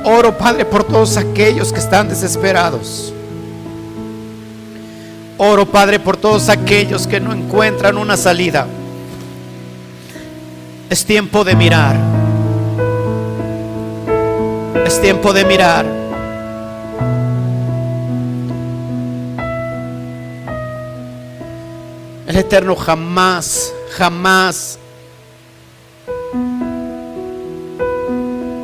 [0.04, 3.14] Oro, Padre, por todos aquellos que están desesperados.
[5.38, 8.66] Oro, Padre, por todos aquellos que no encuentran una salida.
[10.92, 11.96] Es tiempo de mirar.
[14.84, 15.86] Es tiempo de mirar.
[22.26, 24.78] El Eterno jamás, jamás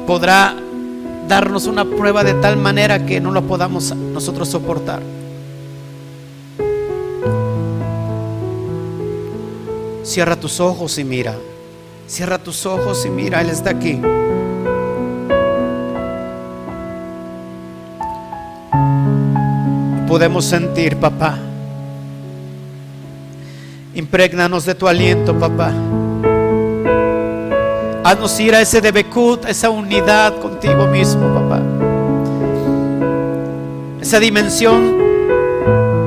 [0.06, 0.54] podrá
[1.26, 5.00] darnos una prueba de tal manera que no la podamos nosotros soportar.
[10.02, 11.34] Cierra tus ojos y mira.
[12.09, 14.00] Cierra tus ojos y mira, Él está aquí.
[20.09, 21.38] Podemos sentir, papá.
[23.94, 25.70] Impregnanos de tu aliento, papá.
[28.02, 31.61] Haznos ir a ese debekut, a esa unidad contigo mismo, papá.
[34.00, 34.96] Esa dimensión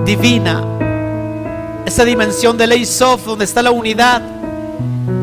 [0.03, 0.63] divina,
[1.85, 4.40] esa dimensión de Leisof, donde está la unidad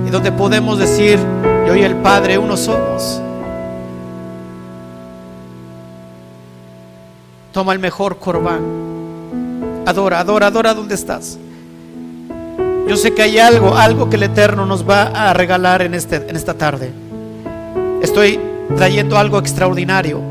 [0.09, 1.19] y donde podemos decir,
[1.67, 3.21] yo y el Padre uno somos.
[7.53, 8.63] Toma el mejor corbán.
[9.85, 11.39] Adora, adora, adora donde estás.
[12.89, 16.17] Yo sé que hay algo, algo que el Eterno nos va a regalar en, este,
[16.17, 16.91] en esta tarde.
[18.01, 18.41] Estoy
[18.79, 20.23] trayendo algo extraordinario,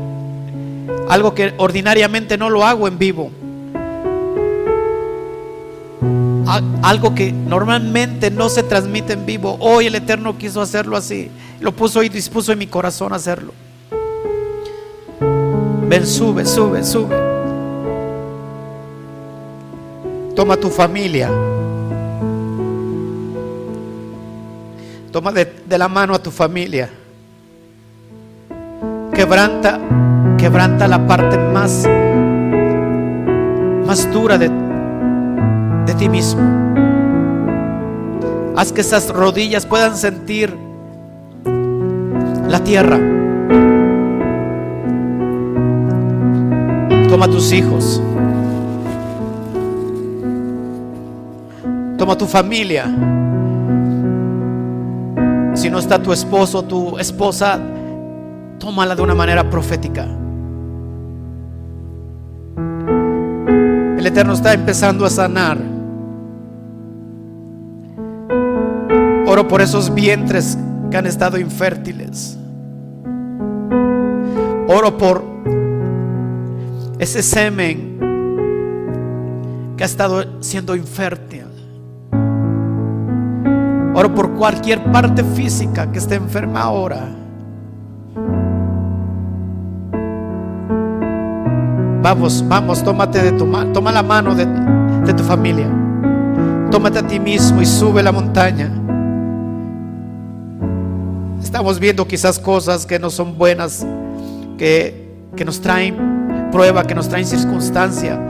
[1.08, 3.30] algo que ordinariamente no lo hago en vivo.
[6.82, 9.58] Algo que normalmente no se transmite en vivo.
[9.60, 11.30] Hoy el Eterno quiso hacerlo así.
[11.60, 13.52] Lo puso y dispuso en mi corazón hacerlo.
[15.20, 17.16] Ven, sube, sube, sube.
[20.34, 21.30] Toma tu familia.
[25.12, 26.88] Toma de, la mano a tu familia.
[29.12, 29.78] Quebranta,
[30.38, 31.86] quebranta la parte más,
[33.84, 34.67] más dura de,
[35.88, 36.42] de ti mismo.
[38.54, 40.54] Haz que esas rodillas puedan sentir
[42.46, 42.98] la tierra.
[47.08, 48.02] Toma a tus hijos.
[51.96, 52.84] Toma tu familia.
[55.54, 57.58] Si no está tu esposo, tu esposa,
[58.58, 60.06] tómala de una manera profética.
[63.96, 65.77] El Eterno está empezando a sanar.
[69.38, 70.58] Oro por esos vientres
[70.90, 72.36] que han estado infértiles.
[74.66, 75.22] Oro por
[76.98, 78.00] ese semen
[79.76, 81.46] que ha estado siendo infértil.
[83.94, 87.08] Oro por cualquier parte física que esté enferma ahora.
[92.02, 94.46] Vamos, vamos, tómate de tu mano, toma la mano de,
[95.06, 95.68] de tu familia.
[96.72, 98.77] Tómate a ti mismo y sube la montaña.
[101.48, 103.86] Estamos viendo quizás cosas que no son buenas,
[104.58, 108.20] que, que nos traen prueba, que nos traen circunstancia,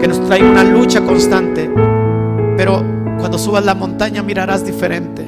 [0.00, 1.70] que nos traen una lucha constante.
[2.56, 2.82] Pero
[3.18, 5.22] cuando subas la montaña mirarás diferente,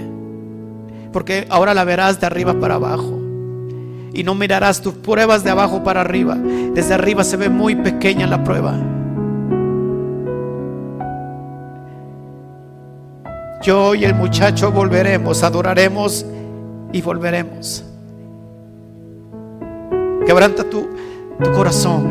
[1.12, 3.20] porque ahora la verás de arriba para abajo.
[4.14, 6.34] Y no mirarás tus pruebas de abajo para arriba.
[6.34, 8.74] Desde arriba se ve muy pequeña la prueba.
[13.64, 16.26] Yo y el muchacho volveremos, adoraremos
[16.92, 17.82] y volveremos.
[20.26, 20.86] Quebranta tu,
[21.54, 22.10] corazón.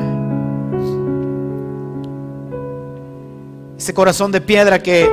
[3.77, 5.07] Ese corazón de piedra que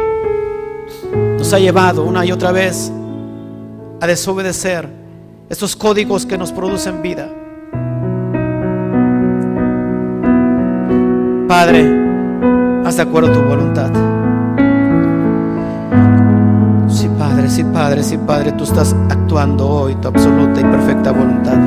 [1.37, 2.91] nos ha llevado una y otra vez
[4.01, 4.89] a desobedecer
[5.51, 7.29] estos códigos que nos producen vida.
[11.47, 11.85] Padre,
[12.87, 14.10] haz de acuerdo tu voluntad.
[17.51, 21.59] Sí, Padre, sí, Padre, tú estás actuando hoy tu absoluta y perfecta voluntad.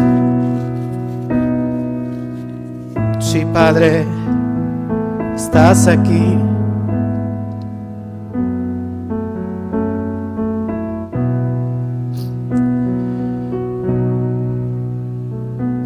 [3.19, 4.05] Sí, Padre,
[5.35, 6.37] estás aquí.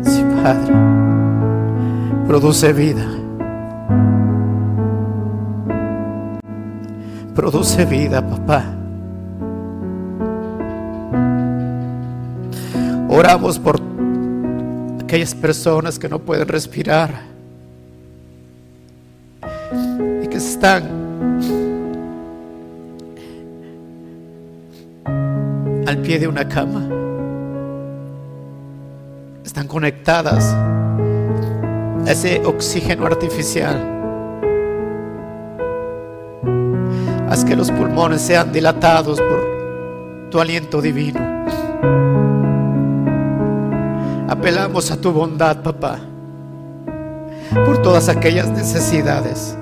[0.04, 0.74] Sí, Padre,
[2.28, 3.06] produce vida.
[7.34, 8.77] Produce vida, papá.
[13.18, 13.82] Oramos por
[15.02, 17.10] aquellas personas que no pueden respirar
[20.22, 20.84] y que están
[25.88, 26.88] al pie de una cama.
[29.44, 33.78] Están conectadas a ese oxígeno artificial.
[37.28, 41.37] Haz que los pulmones sean dilatados por tu aliento divino.
[44.28, 46.00] Apelamos a tu bondad, papá,
[47.66, 49.58] por todas aquellas necesidades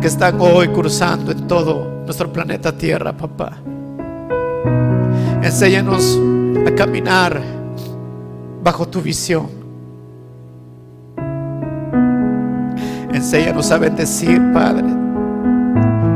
[0.00, 3.58] que están hoy cruzando en todo nuestro planeta Tierra, papá.
[5.42, 6.16] Enséñanos
[6.64, 7.42] a caminar
[8.62, 9.48] bajo tu visión.
[13.12, 14.86] Enséñanos a bendecir, Padre,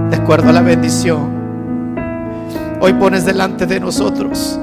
[0.08, 1.31] de acuerdo a la bendición
[2.82, 4.58] hoy pones delante de nosotros.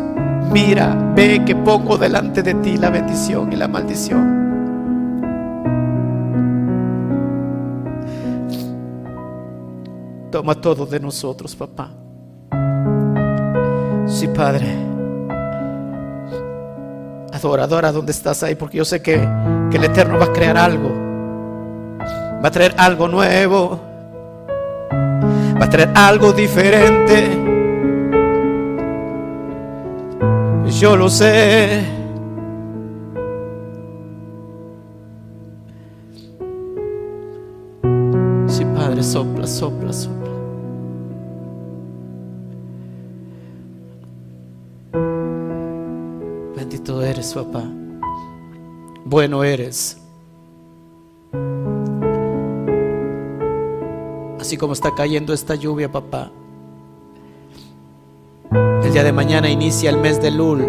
[0.52, 4.40] Mira, ve que pongo delante de ti la bendición y la maldición.
[10.30, 11.92] Toma todo de nosotros, papá.
[14.06, 14.68] Sí, Padre.
[17.32, 19.16] Adora, adora donde estás ahí, porque yo sé que,
[19.72, 20.90] que el Eterno va a crear algo.
[22.44, 23.80] Va a traer algo nuevo.
[24.92, 27.59] Va a traer algo diferente.
[30.80, 31.84] Yo lo sé.
[38.48, 40.30] Sí, Padre, sopla, sopla, sopla.
[46.56, 47.64] Bendito eres, papá.
[49.04, 49.98] Bueno eres.
[54.40, 56.32] Así como está cayendo esta lluvia, papá.
[58.84, 60.66] El día de mañana inicia el mes de Lul.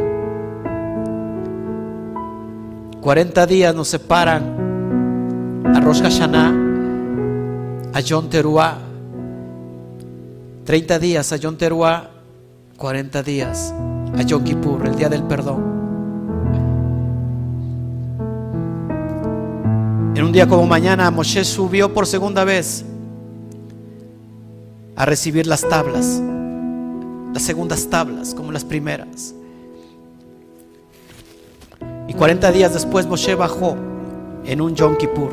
[3.01, 6.53] 40 días nos separan a Rosh Hashanah,
[7.95, 8.79] a Yom Teruah.
[10.65, 12.11] 30 días a Yom Teruah,
[12.77, 13.73] 40 días
[14.19, 15.71] a Yom Kippur, el día del perdón.
[20.17, 22.85] En un día como mañana, Moshe subió por segunda vez
[24.97, 26.21] a recibir las tablas
[27.33, 29.35] las segundas tablas como las primeras.
[32.09, 33.77] Y 40 días después Moshe bajó
[34.45, 35.31] en un Yom Kippur.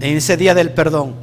[0.00, 1.14] En ese día del perdón.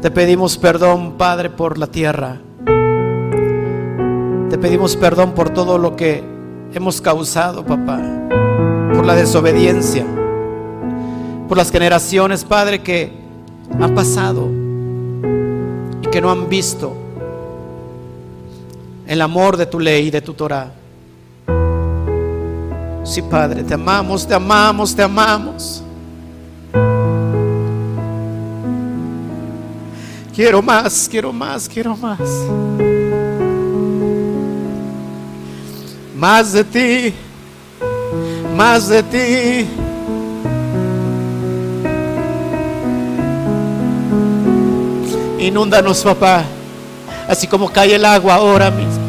[0.00, 2.40] Te pedimos perdón, Padre, por la tierra.
[4.48, 6.22] Te pedimos perdón por todo lo que
[6.72, 8.00] hemos causado, papá.
[8.94, 10.06] Por la desobediencia
[11.48, 13.10] por las generaciones, Padre, que
[13.80, 14.48] han pasado
[16.02, 16.96] y que no han visto
[19.06, 20.72] el amor de tu ley y de tu Torah.
[23.04, 25.82] Sí, Padre, te amamos, te amamos, te amamos.
[30.34, 32.20] Quiero más, quiero más, quiero más.
[36.16, 37.14] Más de ti,
[38.54, 39.87] más de ti.
[45.38, 46.44] Inúndanos, papá,
[47.28, 49.06] así como cae el agua ahora mismo.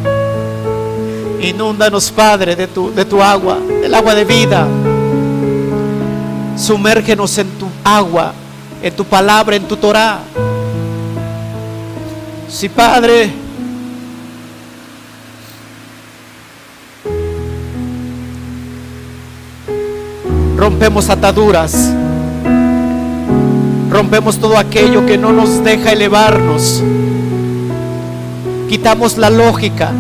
[1.42, 4.68] Inúndanos, Padre, de tu, de tu agua, el agua de vida.
[6.56, 8.34] Sumérgenos en tu agua,
[8.84, 10.20] en tu palabra, en tu Torah.
[12.48, 13.32] Sí, Padre.
[20.58, 21.94] Rompemos ataduras
[24.00, 26.82] rompemos todo aquello que no nos deja elevarnos.
[28.70, 29.92] Quitamos la lógica.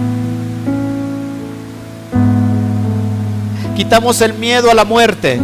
[3.76, 5.38] Quitamos el miedo a la muerte.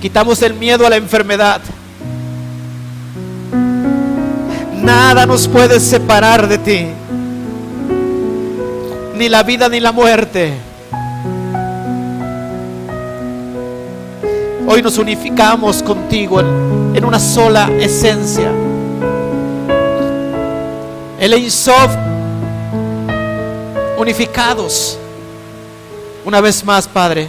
[0.00, 1.60] Quitamos el miedo a la enfermedad.
[4.80, 6.86] Nada nos puede separar de ti.
[9.16, 10.52] Ni la vida ni la muerte.
[14.68, 16.40] Hoy nos unificamos contigo
[16.94, 18.50] en, una sola esencia.
[21.20, 21.34] El
[23.98, 24.98] unificados.
[26.24, 27.28] Una vez más, Padre.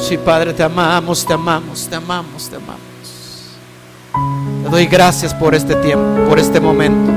[0.00, 2.80] Sí, Padre, te amamos, te amamos, te amamos, te amamos.
[4.62, 7.12] Te doy gracias por este tiempo, por este momento.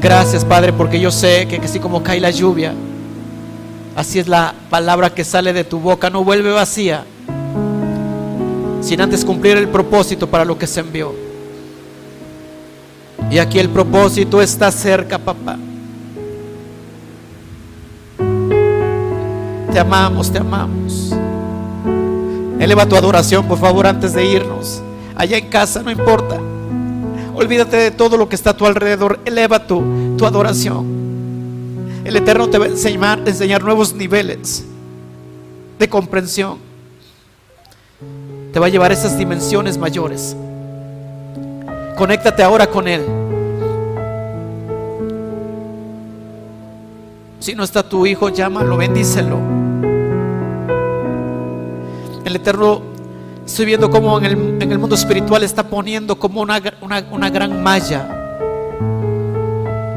[0.00, 2.72] Gracias, Padre, porque yo sé que así como cae la lluvia,
[3.98, 7.04] Así es la palabra que sale de tu boca, no vuelve vacía,
[8.80, 11.12] sin antes cumplir el propósito para lo que se envió.
[13.28, 15.58] Y aquí el propósito está cerca, papá.
[19.72, 21.12] Te amamos, te amamos.
[22.60, 24.80] Eleva tu adoración, por favor, antes de irnos.
[25.16, 26.38] Allá en casa, no importa.
[27.34, 29.18] Olvídate de todo lo que está a tu alrededor.
[29.24, 30.98] Eleva tu, tu adoración.
[32.08, 34.64] El Eterno te va a enseñar, enseñar nuevos niveles
[35.78, 36.56] de comprensión.
[38.50, 40.34] Te va a llevar a esas dimensiones mayores.
[41.98, 43.04] Conéctate ahora con Él.
[47.40, 49.36] Si no está tu hijo, llámalo, bendícelo.
[52.24, 52.80] El Eterno,
[53.44, 58.08] estoy viendo cómo en el, mundo espiritual está poniendo como una, una gran malla,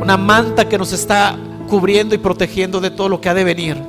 [0.01, 1.38] una manta que nos está
[1.72, 3.82] cubriendo y protegiendo de todo lo que ha de venir.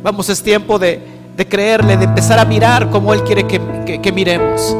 [0.00, 1.02] Vamos, es tiempo de,
[1.48, 4.76] creerle, de empezar a mirar como Él quiere que, miremos.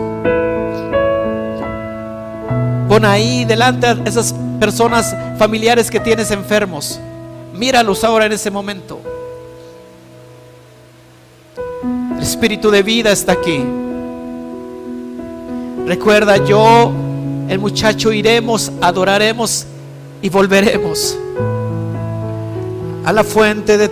[2.88, 7.00] Pon ahí delante a esas personas familiares que tienes enfermos.
[7.52, 9.00] Míralos ahora en ese momento.
[12.14, 13.64] El espíritu de vida está aquí.
[15.84, 16.92] Recuerda, yo
[17.48, 19.66] el muchacho iremos, adoraremos
[20.20, 21.16] y volveremos
[23.04, 23.90] a la fuente de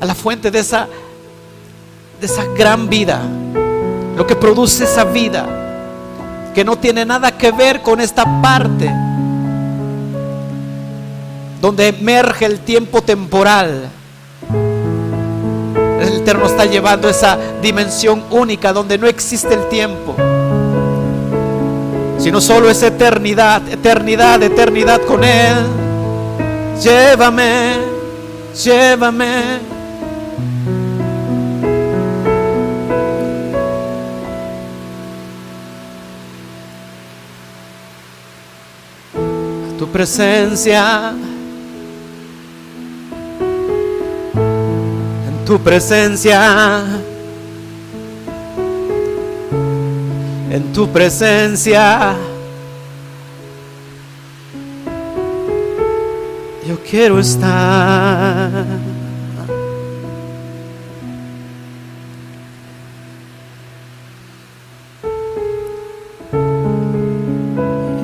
[0.00, 0.86] a la fuente de esa
[2.20, 3.22] de esa gran vida,
[4.16, 5.46] lo que produce esa vida
[6.54, 8.92] que no tiene nada que ver con esta parte
[11.60, 13.88] donde emerge el tiempo temporal.
[16.00, 20.14] El Eterno está llevando esa dimensión única donde no existe el tiempo
[22.24, 25.66] sino solo es eternidad, eternidad, eternidad con Él.
[26.82, 27.74] Llévame,
[28.64, 29.60] llévame.
[39.78, 41.12] tu presencia,
[45.28, 47.03] en tu presencia.
[50.54, 52.14] En tu presencia.
[56.64, 58.64] Yo quiero estar.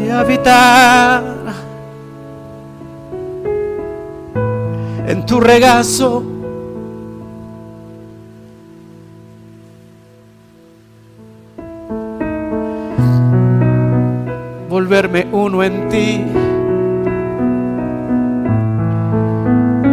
[0.05, 1.23] Y habitar
[5.07, 6.30] en tu regazo.
[14.91, 16.25] Volverme uno en ti.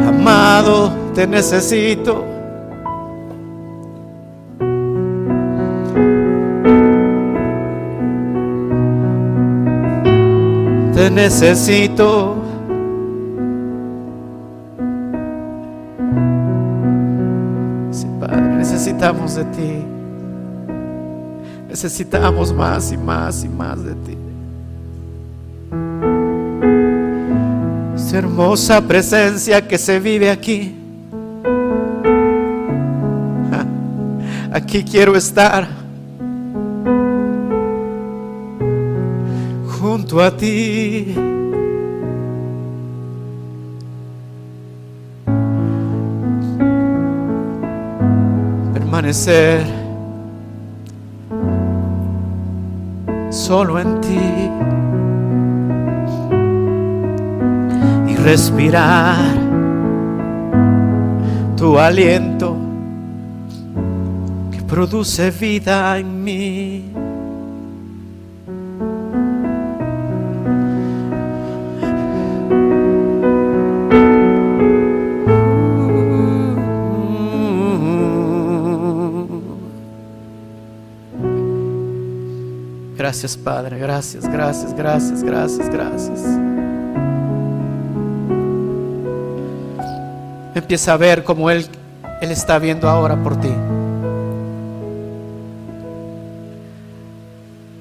[0.08, 2.26] Amado, te necesito.
[10.96, 12.36] Te necesito.
[17.92, 19.86] Sí, Padre, necesitamos de ti.
[21.70, 24.27] Necesitamos más y más y más de ti.
[28.18, 30.76] Hermosa presencia que se vive aquí.
[34.52, 35.68] Aquí quiero estar.
[39.80, 41.14] Junto a ti.
[48.74, 49.62] Permanecer
[53.30, 54.87] solo en ti
[58.28, 59.16] respirar
[61.56, 62.58] tu aliento
[64.52, 66.92] que produce vida en mí.
[82.98, 86.67] Gracias Padre, gracias, gracias, gracias, gracias, gracias.
[90.68, 91.66] Empieza a ver como Él,
[92.20, 93.48] Él está viendo ahora por ti.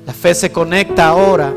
[0.06, 1.52] La fe se conecta ahora.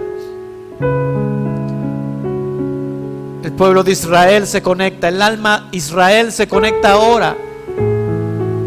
[3.43, 7.37] El pueblo de Israel se conecta, el alma Israel se conecta ahora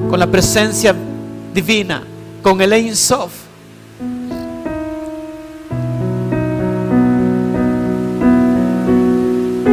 [0.09, 0.95] con la presencia
[1.53, 2.05] divina,
[2.43, 3.33] con el Ein Sof.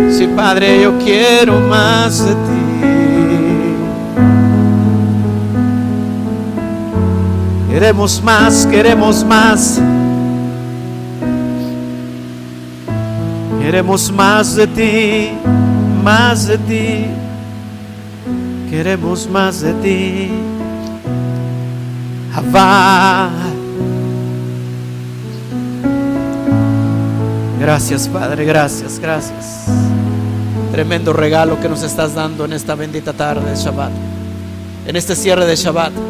[0.09, 2.68] Sí, Padre, yo quiero más de ti.
[7.79, 9.79] Queremos más, queremos más.
[13.61, 15.29] Queremos más de ti,
[16.03, 17.05] más de ti.
[18.69, 20.29] Queremos más de ti.
[22.35, 23.29] Abba.
[27.61, 29.67] Gracias, Padre, gracias, gracias.
[30.73, 33.93] Tremendo regalo que nos estás dando en esta bendita tarde de Shabbat.
[34.85, 36.08] En este cierre de Shabbat.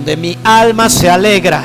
[0.00, 1.62] Donde mi alma se alegra.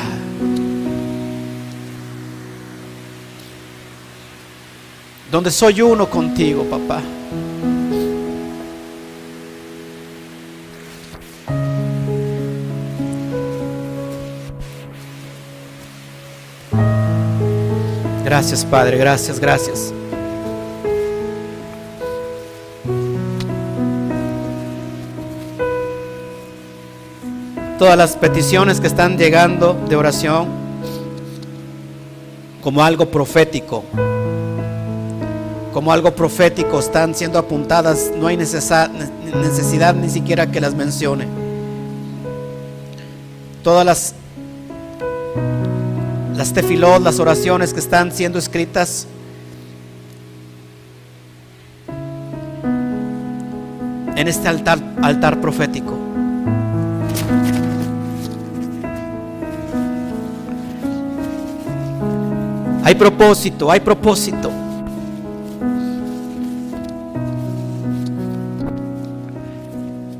[5.32, 7.02] Donde soy uno contigo, papá.
[18.26, 19.95] Gracias, Padre, gracias, gracias.
[27.86, 30.48] Todas las peticiones que están llegando de oración
[32.64, 33.84] como algo profético,
[35.72, 38.90] como algo profético están siendo apuntadas, no hay necesidad
[39.94, 41.28] ni siquiera que las mencione.
[43.62, 44.16] Todas las
[46.36, 49.06] las tefilot, las oraciones que están siendo escritas.
[54.16, 56.05] En este altar, altar profético.
[62.86, 64.52] Hay propósito, hay propósito.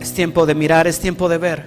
[0.02, 1.66] Es tiempo de mirar, es tiempo de ver.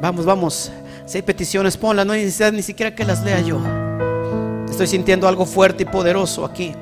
[0.00, 0.72] Vamos, vamos.
[1.06, 2.04] Si hay peticiones, ponlas.
[2.04, 3.60] No hay necesidad ni siquiera que las lea yo.
[4.68, 6.74] Estoy sintiendo algo fuerte y poderoso aquí.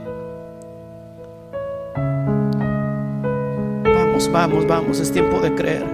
[3.84, 4.98] Vamos, vamos, vamos.
[4.98, 5.84] Es tiempo de creer.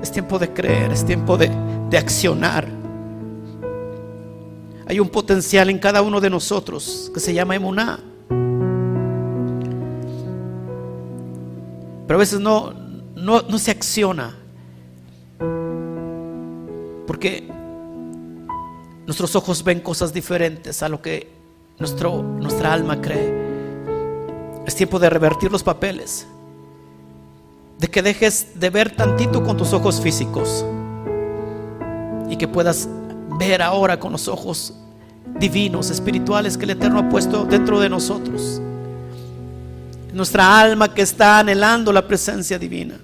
[0.00, 0.92] Es tiempo de creer.
[0.92, 1.50] Es tiempo de,
[1.92, 2.66] de accionar.
[4.86, 8.00] Hay un potencial en cada uno de nosotros que se llama emuná.
[12.06, 12.72] Pero a veces no,
[13.14, 14.34] no, no se acciona.
[17.06, 17.46] Porque
[19.04, 21.30] nuestros ojos ven cosas diferentes a lo que
[21.78, 24.62] nuestro, nuestra alma cree.
[24.66, 26.26] Es tiempo de revertir los papeles.
[27.78, 30.64] De que dejes de ver tantito con tus ojos físicos.
[32.28, 32.88] Y que puedas
[33.38, 34.74] ver ahora con los ojos
[35.38, 38.60] divinos, espirituales que el Eterno ha puesto dentro de nosotros.
[40.12, 42.96] Nuestra alma que está anhelando la presencia divina.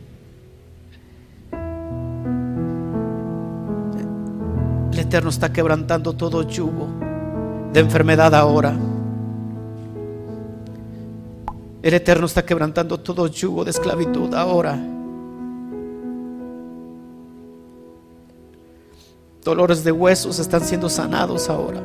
[4.92, 6.88] El Eterno está quebrantando todo yugo
[7.72, 8.76] de enfermedad ahora.
[11.82, 14.78] El Eterno está quebrantando todo yugo de esclavitud ahora.
[19.48, 21.80] Dolores de huesos están siendo sanados ahora.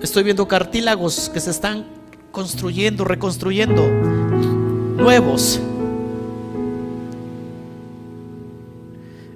[0.00, 1.84] Estoy viendo cartílagos que se están
[2.30, 3.84] construyendo, reconstruyendo,
[4.96, 5.58] nuevos.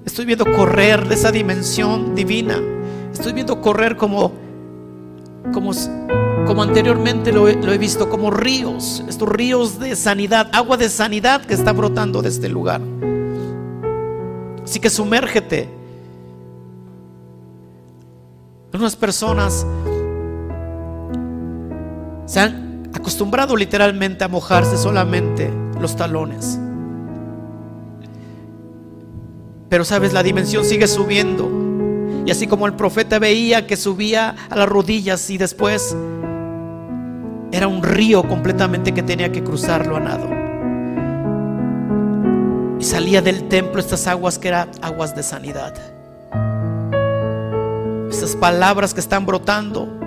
[0.05, 2.57] Estoy viendo correr de esa dimensión divina.
[3.11, 4.31] Estoy viendo correr como,
[5.51, 5.71] como,
[6.45, 10.87] como anteriormente lo he, lo he visto, como ríos, estos ríos de sanidad, agua de
[10.87, 12.79] sanidad que está brotando de este lugar.
[14.63, 15.76] Así que sumérgete.
[18.77, 19.65] Algunas personas
[22.27, 25.51] se han acostumbrado literalmente a mojarse solamente
[25.81, 26.59] los talones.
[29.67, 31.49] Pero sabes, la dimensión sigue subiendo.
[32.23, 35.97] Y así como el profeta veía que subía a las rodillas y después
[37.51, 40.29] era un río completamente que tenía que cruzarlo a nado.
[42.79, 45.96] Y salía del templo estas aguas que eran aguas de sanidad.
[48.35, 49.97] Palabras que están brotando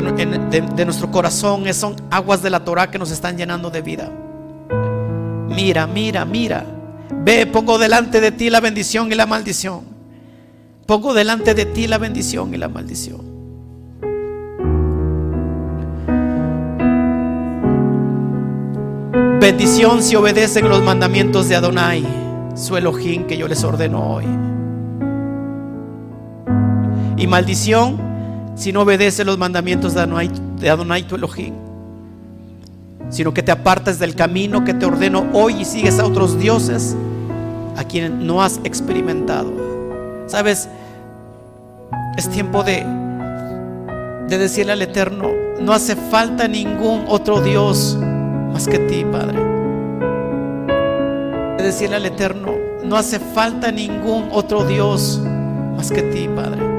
[0.00, 4.10] de, nuestro corazón son aguas de la Torah que nos están llenando de vida.
[5.48, 6.64] Mira, mira, mira.
[7.10, 9.82] Ve, pongo delante de ti la bendición y la maldición.
[10.86, 13.34] Pongo delante de ti la bendición y la maldición.
[19.40, 22.04] Bendición si obedecen los mandamientos de Adonai,
[22.56, 24.24] su Elohim que yo les ordeno hoy.
[27.16, 28.14] Y maldición
[28.54, 30.00] si no obedeces los mandamientos de
[30.70, 31.54] Adonai, tu Elohim,
[33.10, 36.96] sino que te apartas del camino que te ordeno hoy y sigues a otros dioses
[37.76, 39.52] a quienes no has experimentado.
[40.26, 40.68] Sabes,
[42.16, 42.84] es tiempo de,
[44.28, 45.30] de decirle al Eterno,
[45.60, 47.98] no hace falta ningún otro Dios
[48.52, 49.38] más que ti, Padre.
[51.58, 52.52] De decirle al Eterno,
[52.84, 55.20] no hace falta ningún otro Dios
[55.76, 56.73] más que ti, Padre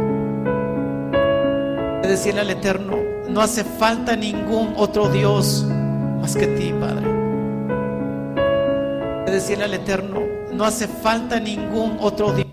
[2.07, 2.97] decirle al Eterno,
[3.29, 5.65] no hace falta ningún otro Dios
[6.21, 7.13] más que ti, Padre.
[9.31, 10.21] decirle al Eterno,
[10.53, 12.47] no hace falta ningún otro Dios.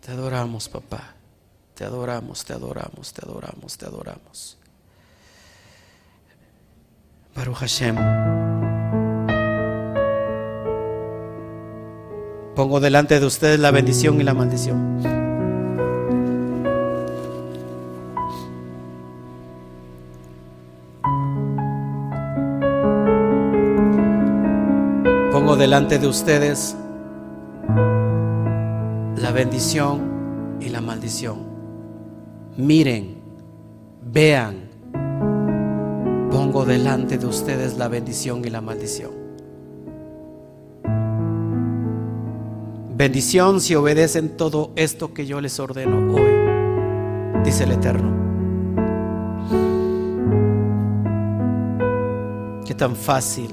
[0.00, 1.14] Te adoramos, papá.
[1.74, 4.58] Te adoramos, te adoramos, te adoramos, te adoramos.
[7.34, 7.96] Baruch Hashem.
[12.56, 15.17] Pongo delante de ustedes la bendición y la maldición.
[25.58, 26.76] Delante de ustedes
[29.16, 31.38] la bendición y la maldición.
[32.56, 33.16] Miren,
[34.00, 34.68] vean,
[36.30, 39.10] pongo delante de ustedes la bendición y la maldición.
[42.96, 48.16] Bendición si obedecen todo esto que yo les ordeno hoy, dice el Eterno.
[52.64, 53.52] Qué tan fácil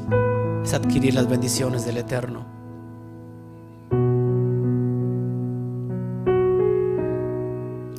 [0.65, 2.43] es adquirir las bendiciones del Eterno.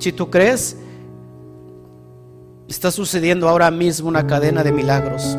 [0.01, 0.76] Si tú crees,
[2.68, 5.38] está sucediendo ahora mismo una cadena de milagros.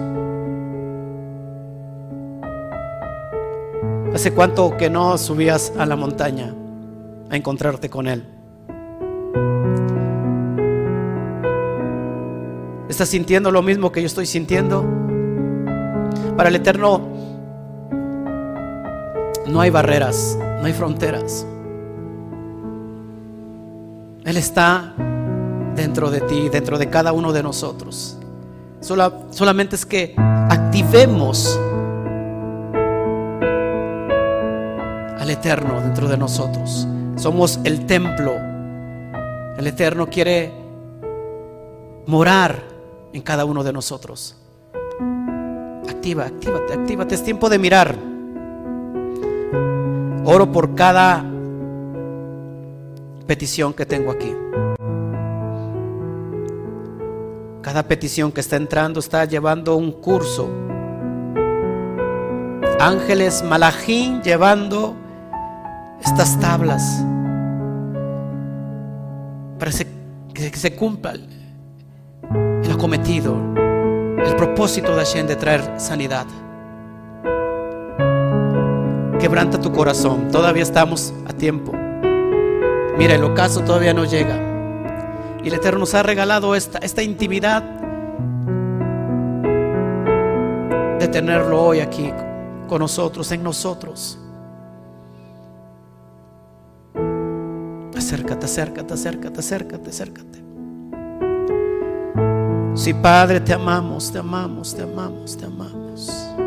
[4.14, 6.56] ¿Hace cuánto que no subías a la montaña
[7.30, 8.26] a encontrarte con Él?
[12.88, 14.86] ¿Estás sintiendo lo mismo que yo estoy sintiendo?
[16.38, 17.17] Para el Eterno
[19.48, 21.46] no hay barreras, no hay fronteras.
[24.26, 24.94] Él está
[25.76, 28.18] dentro de ti, dentro de cada uno de nosotros.
[28.82, 31.58] solamente es que activemos
[35.18, 36.88] al Eterno dentro de nosotros.
[37.16, 38.34] Somos el templo.
[39.58, 40.52] El Eterno quiere
[42.06, 42.64] morar
[43.14, 44.36] en cada uno de nosotros.
[45.90, 47.16] Activa, actívate, actívate.
[47.16, 48.17] Es tiempo de mirar.
[50.30, 51.24] Oro por cada
[53.26, 54.36] petición que tengo aquí.
[57.62, 60.50] Cada petición que está entrando está llevando un curso.
[62.78, 64.98] Ángeles Malajín llevando
[66.04, 66.84] estas tablas
[69.58, 69.72] para
[70.34, 71.14] que se cumpla
[72.64, 73.34] el acometido,
[74.26, 76.28] el propósito de Hashem de traer sanidad.
[79.20, 80.30] Quebranta tu corazón.
[80.32, 81.74] Todavía estamos a tiempo.
[82.98, 84.40] Mira, el ocaso todavía no llega.
[85.44, 87.64] Y el Eterno nos ha regalado esta, esta intimidad
[91.00, 92.12] de tenerlo hoy aquí
[92.68, 94.20] con nosotros, en nosotros.
[97.96, 100.44] Acércate, acércate, acércate, acércate, acércate.
[102.76, 106.47] Sí, Padre, te amamos, te amamos, te amamos, te amamos.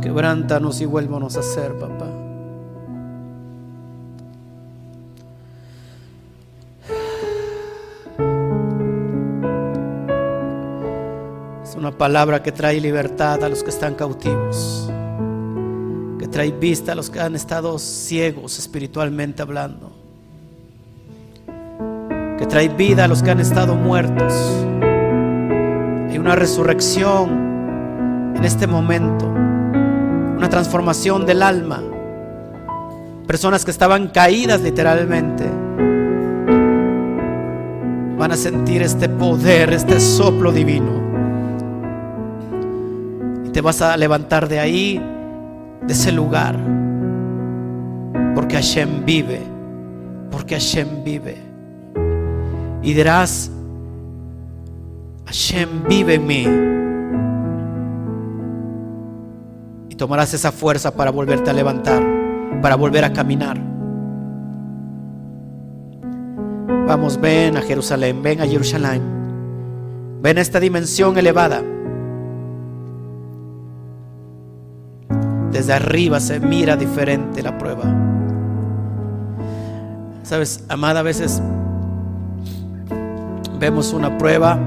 [0.00, 2.06] Quebrántanos y vuélvanos a hacer, papá.
[11.62, 14.90] Es una palabra que trae libertad a los que están cautivos,
[16.18, 19.91] que trae vista a los que han estado ciegos espiritualmente hablando,
[22.42, 24.34] que trae vida a los que han estado muertos.
[26.10, 31.80] Hay una resurrección en este momento una transformación del alma.
[33.28, 35.44] Personas que estaban caídas literalmente
[38.18, 41.00] van a sentir este poder, este soplo divino.
[43.46, 45.00] Y te vas a levantar de ahí,
[45.86, 46.58] de ese lugar,
[48.34, 49.42] porque Hashem vive,
[50.28, 51.51] porque Hashem vive.
[52.82, 53.50] Y dirás,
[55.26, 56.72] Hashem vive en mí.
[60.02, 62.02] tomarás esa fuerza para volverte a levantar,
[62.60, 63.56] para volver a caminar.
[66.88, 69.00] Vamos, ven a Jerusalén, ven a Jerusalén,
[70.20, 71.62] ven a esta dimensión elevada.
[75.52, 77.84] Desde arriba se mira diferente la prueba.
[80.24, 81.40] Sabes, amada, a veces
[83.62, 84.58] vemos una prueba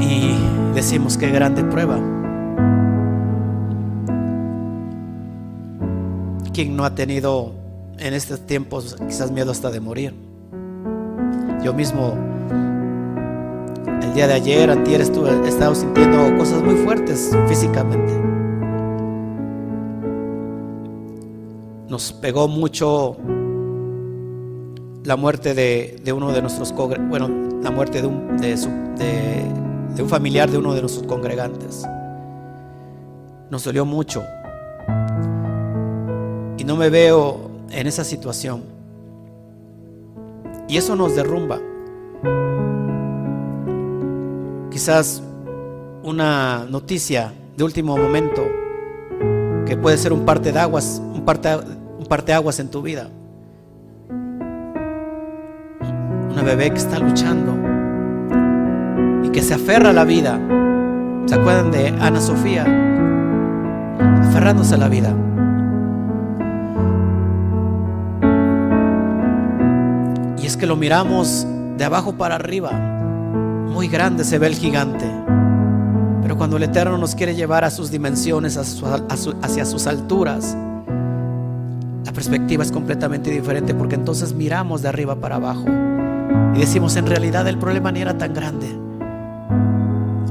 [0.00, 0.34] y
[0.74, 1.98] decimos qué grande prueba.
[6.54, 7.52] ¿Quién no ha tenido
[7.98, 10.14] en estos tiempos quizás miedo hasta de morir?
[11.62, 12.14] Yo mismo,
[14.00, 18.10] el día de ayer, antier, estuve, he estado sintiendo cosas muy fuertes físicamente.
[21.90, 23.18] Nos pegó mucho
[25.04, 27.28] la muerte de, uno de nuestros, bueno,
[27.62, 28.56] la muerte de un, de,
[29.94, 31.84] de un familiar de uno de nuestros congregantes.
[33.50, 34.22] Nos dolió mucho
[36.64, 38.62] no me veo en esa situación.
[40.66, 41.60] Y eso nos derrumba.
[44.70, 45.22] Quizás
[46.02, 48.42] una noticia de último momento
[49.66, 51.48] que puede ser un parte de aguas, un parte,
[51.98, 53.08] un parte de aguas en tu vida.
[56.34, 57.56] Una bebé que está luchando
[59.24, 60.38] y que se aferra a la vida.
[61.24, 62.66] ¿Se acuerdan de Ana Sofía?
[64.20, 65.14] Aferrándose a la vida.
[70.56, 71.46] que lo miramos
[71.76, 75.10] de abajo para arriba, muy grande se ve el gigante.
[76.22, 80.56] Pero cuando el Eterno nos quiere llevar a sus dimensiones, hacia sus alturas,
[82.04, 85.64] la perspectiva es completamente diferente porque entonces miramos de arriba para abajo
[86.54, 88.68] y decimos, en realidad el problema ni era tan grande.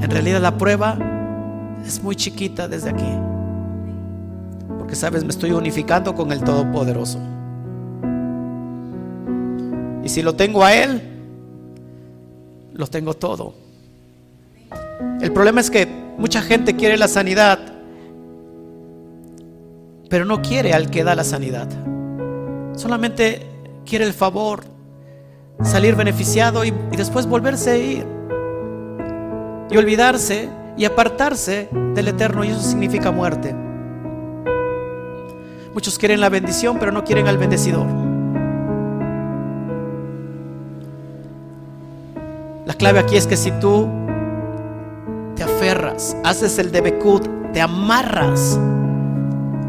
[0.00, 0.96] En realidad la prueba
[1.86, 3.12] es muy chiquita desde aquí.
[4.78, 7.18] Porque sabes, me estoy unificando con el Todopoderoso.
[10.02, 11.02] Y si lo tengo a Él,
[12.74, 13.54] lo tengo todo.
[15.20, 15.86] El problema es que
[16.18, 17.58] mucha gente quiere la sanidad,
[20.10, 21.68] pero no quiere al que da la sanidad.
[22.76, 23.46] Solamente
[23.86, 24.73] quiere el favor,
[25.62, 28.06] salir beneficiado y, después volverse a ir.
[29.70, 33.54] Y olvidarse y apartarse del eterno y eso significa muerte.
[35.72, 37.86] Muchos quieren la bendición, pero no quieren al bendecidor.
[42.66, 43.88] La clave aquí es que si tú
[45.34, 48.58] te aferras, haces el debekut, te amarras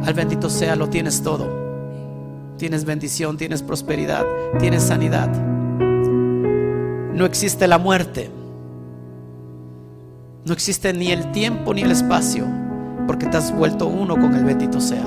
[0.06, 1.50] al bendito sea, lo tienes todo.
[2.58, 4.24] Tienes bendición, tienes prosperidad,
[4.60, 5.55] tienes sanidad.
[7.16, 8.30] No existe la muerte.
[10.46, 12.46] No existe ni el tiempo ni el espacio,
[13.08, 15.06] porque te has vuelto uno con el bendito sea.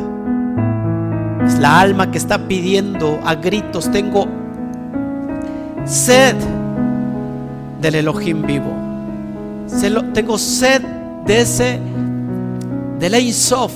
[1.45, 4.27] Es la alma que está pidiendo a gritos, tengo
[5.85, 6.35] sed
[7.83, 8.73] del Elohim vivo.
[10.15, 10.83] Tengo sed
[11.27, 11.79] de ese,
[12.99, 13.73] del Eisof,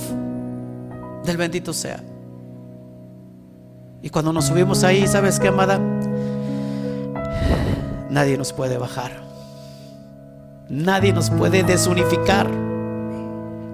[1.23, 2.01] del bendito sea.
[4.01, 5.79] Y cuando nos subimos ahí, ¿sabes qué, amada?
[8.13, 9.11] Nadie nos puede bajar.
[10.69, 12.47] Nadie nos puede desunificar.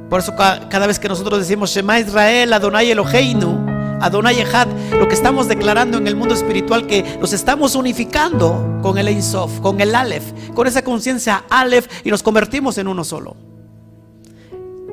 [0.09, 5.13] Por eso cada vez que nosotros decimos Shema Israel, Adonai Eloheinu, Adonai Echad, lo que
[5.13, 9.81] estamos declarando en el mundo espiritual que nos estamos unificando con el Ein Sof, con
[9.81, 13.35] el Aleph, con esa conciencia Aleph y nos convertimos en uno solo.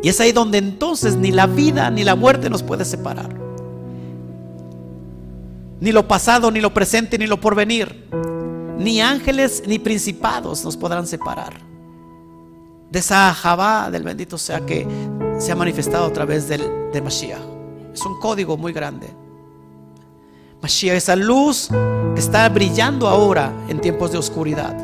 [0.02, 3.28] Y es ahí donde entonces ni la vida ni la muerte nos puede separar.
[5.78, 8.06] Ni lo pasado, ni lo presente, ni lo porvenir.
[8.78, 11.54] Ni ángeles ni principados nos podrán separar.
[12.90, 14.86] De esa Jabá del bendito sea que
[15.38, 17.40] se ha manifestado a través del, de Mashiach.
[17.92, 19.08] Es un código muy grande.
[20.60, 21.68] Mashiach, esa luz
[22.14, 24.76] que está brillando ahora en tiempos de oscuridad.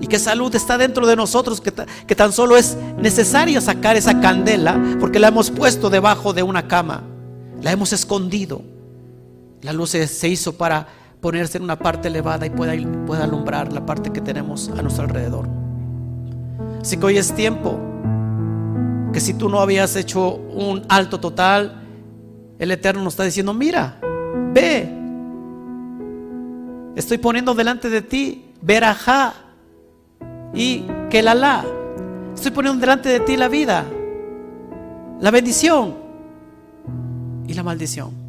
[0.00, 1.72] Y que esa luz está dentro de nosotros, que,
[2.06, 6.66] que tan solo es necesario sacar esa candela porque la hemos puesto debajo de una
[6.66, 7.02] cama.
[7.60, 8.62] La hemos escondido.
[9.60, 12.74] La luz se hizo para ponerse en una parte elevada y pueda,
[13.06, 15.48] pueda alumbrar la parte que tenemos a nuestro alrededor.
[16.80, 17.78] Así que hoy es tiempo
[19.12, 21.82] que si tú no habías hecho un alto total,
[22.58, 23.98] el Eterno nos está diciendo, mira,
[24.52, 24.88] ve,
[26.94, 29.34] estoy poniendo delante de ti verajá
[30.54, 31.64] y la
[32.34, 33.84] Estoy poniendo delante de ti la vida,
[35.20, 35.96] la bendición
[37.48, 38.27] y la maldición.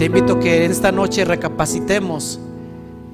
[0.00, 2.40] Te invito que esta noche recapacitemos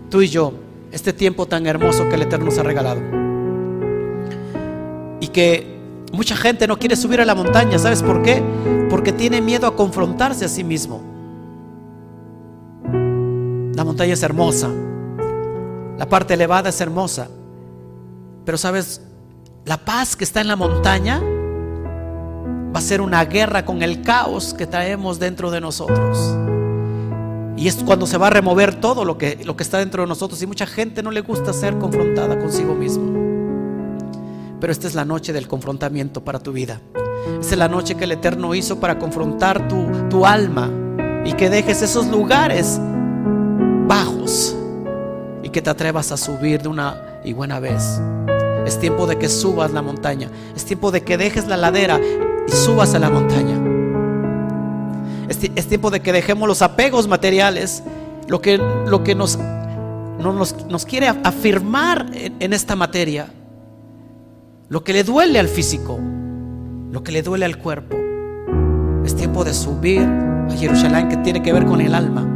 [0.08, 0.52] tú y yo
[0.92, 3.00] este tiempo tan hermoso que el Eterno nos ha regalado.
[5.18, 5.80] Y que
[6.12, 8.40] mucha gente no quiere subir a la montaña, ¿sabes por qué?
[8.88, 11.02] Porque tiene miedo a confrontarse a sí mismo.
[13.74, 14.70] La montaña es hermosa,
[15.98, 17.26] la parte elevada es hermosa,
[18.44, 19.00] pero sabes,
[19.64, 24.54] la paz que está en la montaña va a ser una guerra con el caos
[24.54, 26.36] que traemos dentro de nosotros.
[27.57, 30.09] Y es cuando se va a remover todo lo que, lo que está dentro de
[30.09, 30.41] nosotros.
[30.43, 33.12] Y mucha gente no le gusta ser confrontada consigo mismo.
[34.61, 36.81] Pero esta es la noche del confrontamiento para tu vida.
[37.41, 40.70] Esta es la noche que el Eterno hizo para confrontar tu, tu alma.
[41.24, 42.78] Y que dejes esos lugares
[43.87, 44.55] bajos.
[45.43, 48.01] Y que te atrevas a subir de una y buena vez.
[48.66, 50.28] Es tiempo de que subas la montaña.
[50.55, 52.01] Es tiempo de que dejes la ladera
[52.47, 53.65] y subas a la montaña.
[55.28, 57.82] Es, tiempo de que dejemos los apegos materiales,
[58.28, 59.39] lo que, lo que nos,
[60.19, 63.27] nos, quiere afirmar en, esta materia,
[64.69, 65.98] lo que le duele al físico,
[66.93, 67.97] lo que le duele al cuerpo.
[69.05, 72.27] Es tiempo de subir a Jerusalén que tiene que ver con el alma.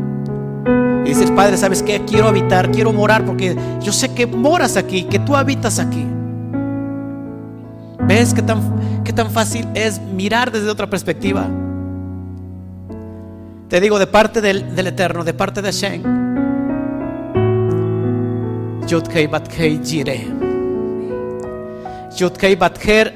[1.04, 2.04] Y dices, Padre, ¿sabes qué?
[2.04, 6.04] Quiero habitar, quiero morar porque yo sé que moras aquí, que tú habitas aquí.
[8.06, 11.48] ¿Ves qué tan, qué tan fácil es mirar desde otra perspectiva?
[13.70, 16.02] Te digo de parte del, Eterno, de parte de Shen.
[18.88, 20.26] Yudkei Batkei Jire.
[22.18, 23.14] Yudkei Batker,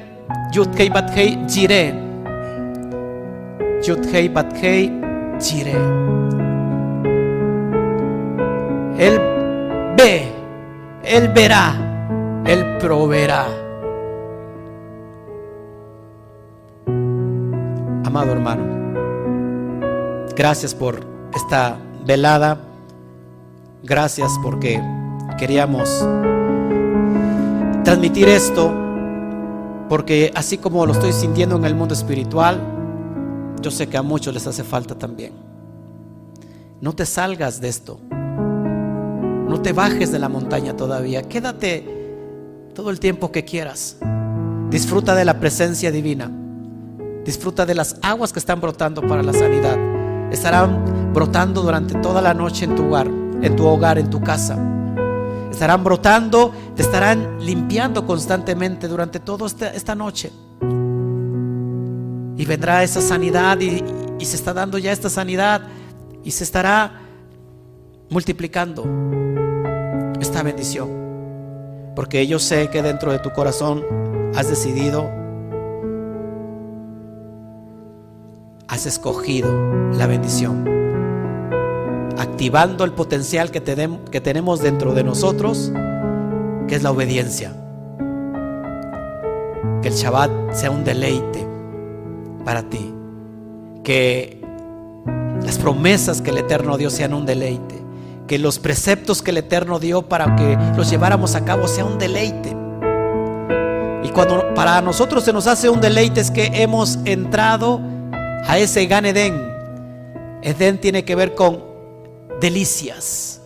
[0.53, 1.93] Yudkei Batkei Jire.
[3.85, 4.97] Yudkei Batkei
[5.41, 5.75] Jire.
[8.97, 9.19] Él
[9.97, 10.31] ve,
[11.03, 11.73] Él verá,
[12.45, 13.47] Él proveerá.
[18.05, 18.74] Amado hermano.
[20.35, 20.99] Gracias por
[21.33, 22.57] esta velada.
[23.83, 24.81] Gracias porque
[25.37, 26.05] queríamos
[27.85, 28.73] transmitir esto.
[29.87, 32.59] Porque así como lo estoy sintiendo en el mundo espiritual,
[33.61, 35.31] yo sé que a muchos les hace falta también.
[36.81, 37.97] No te salgas de esto.
[38.11, 41.23] No te bajes de la montaña todavía.
[41.23, 41.85] Quédate
[42.73, 43.97] todo el tiempo que quieras.
[44.69, 46.29] Disfruta de la presencia divina.
[47.23, 49.94] Disfruta de las aguas que están brotando para la sanidad
[50.35, 54.57] estarán brotando durante toda la noche en tu hogar, en tu hogar, en tu casa.
[55.51, 60.31] Estarán brotando, te estarán limpiando constantemente durante toda esta, noche.
[62.37, 63.83] Y vendrá esa sanidad y,
[64.19, 65.61] y se está dando ya esta sanidad
[66.23, 67.01] y se estará
[68.09, 68.83] multiplicando
[70.19, 70.89] esta bendición.
[71.95, 73.83] Porque yo sé que dentro de tu corazón
[74.35, 75.24] has decidido
[78.67, 79.49] has escogido
[79.93, 80.65] la bendición,
[82.17, 83.61] activando el potencial que,
[84.11, 85.71] que tenemos dentro de nosotros,
[86.67, 87.53] que es la obediencia.
[89.81, 91.47] Que el Shabbat sea un deleite
[92.43, 92.93] para ti.
[93.83, 94.41] Que
[95.43, 97.83] las promesas que el Eterno dio sean un deleite.
[98.25, 101.99] Que los preceptos que el Eterno dio para que los lleváramos a cabo sea un
[101.99, 102.55] deleite.
[104.03, 107.79] Y cuando para nosotros se nos hace un deleite es que hemos entrado
[108.47, 109.53] a ese Gan Edén.
[110.41, 111.63] Edén tiene que ver con
[112.39, 113.41] delicias,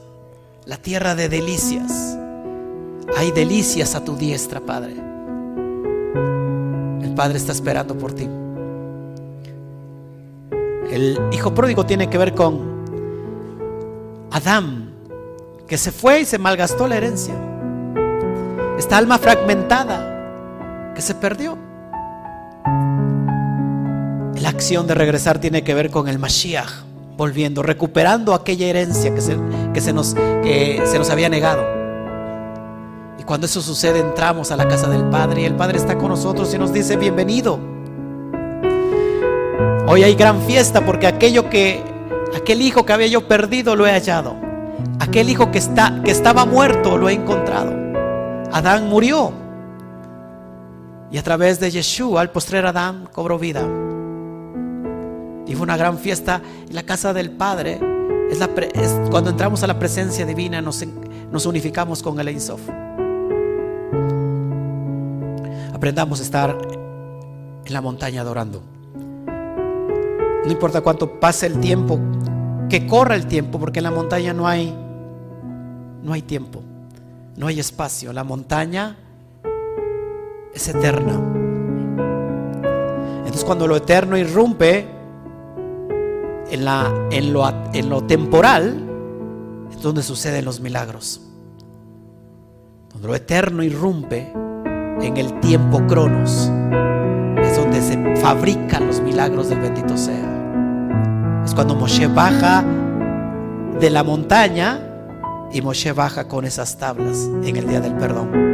[0.66, 2.18] la tierra de delicias.
[3.18, 5.10] Hay delicias a tu diestra, Padre.
[7.20, 8.30] Padre está esperando por ti.
[10.90, 12.80] El hijo pródigo tiene que ver con
[14.32, 14.94] Adán,
[15.68, 17.34] que se fue y se malgastó la herencia.
[18.78, 21.58] Esta alma fragmentada que se perdió.
[24.50, 26.82] La acción de regresar tiene que ver con el Mashiach,
[27.16, 29.38] volviendo, recuperando aquella herencia que se,
[29.76, 31.62] que se, nos, que se nos había negado.
[33.20, 36.10] Y cuando eso sucede, entramos a la casa del Padre y el Padre está con
[36.10, 37.60] nosotros y nos dice, bienvenido.
[39.86, 41.84] Hoy hay gran fiesta porque aquello que,
[42.36, 44.36] aquel hijo que había yo perdido lo he hallado.
[45.00, 47.72] Aquel hijo que, está, que estaba muerto lo he encontrado.
[48.52, 49.32] Adán murió.
[51.12, 53.62] Y a través de Yeshua, al postrer Adán, cobró vida.
[55.50, 57.80] Y fue una gran fiesta la casa del Padre.
[58.30, 60.86] Es, cuando entramos a la presencia divina, nos,
[61.32, 62.62] nos unificamos con el Einsof.
[65.74, 66.56] Aprendamos a estar
[67.66, 68.62] en la montaña adorando.
[70.46, 72.00] No importa cuánto pase el tiempo,
[72.70, 74.76] que corra el tiempo, porque en la montaña no hay
[76.04, 76.62] no hay tiempo,
[77.36, 78.14] no hay espacio.
[78.14, 78.98] La montaña
[80.54, 81.20] es eterna.
[83.18, 84.99] Entonces cuando lo eterno irrumpe
[86.52, 88.88] en, lo, temporal,
[89.72, 91.22] es donde suceden los milagros.
[92.92, 94.32] Cuando lo eterno irrumpe
[95.02, 96.52] en el tiempo cronos,
[97.42, 101.44] es donde se fabrican los milagros del bendito sea.
[101.46, 102.64] Es cuando Moshe baja
[103.80, 104.80] de la montaña
[105.52, 108.50] y Moshe baja con esas tablas en el día del perdón.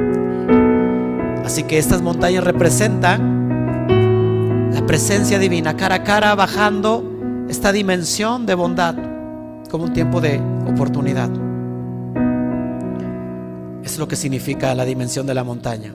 [1.44, 3.46] Así que estas montañas representan
[4.74, 7.15] la presencia divina, cara a cara, bajando
[7.50, 8.96] esta dimensión de bondad
[9.70, 11.30] como un tiempo de oportunidad.
[13.84, 15.94] Es lo que significa la dimensión de la montaña.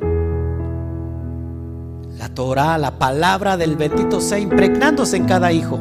[2.18, 5.80] La Torah, la palabra del bendito sea impregnándose en cada hijo.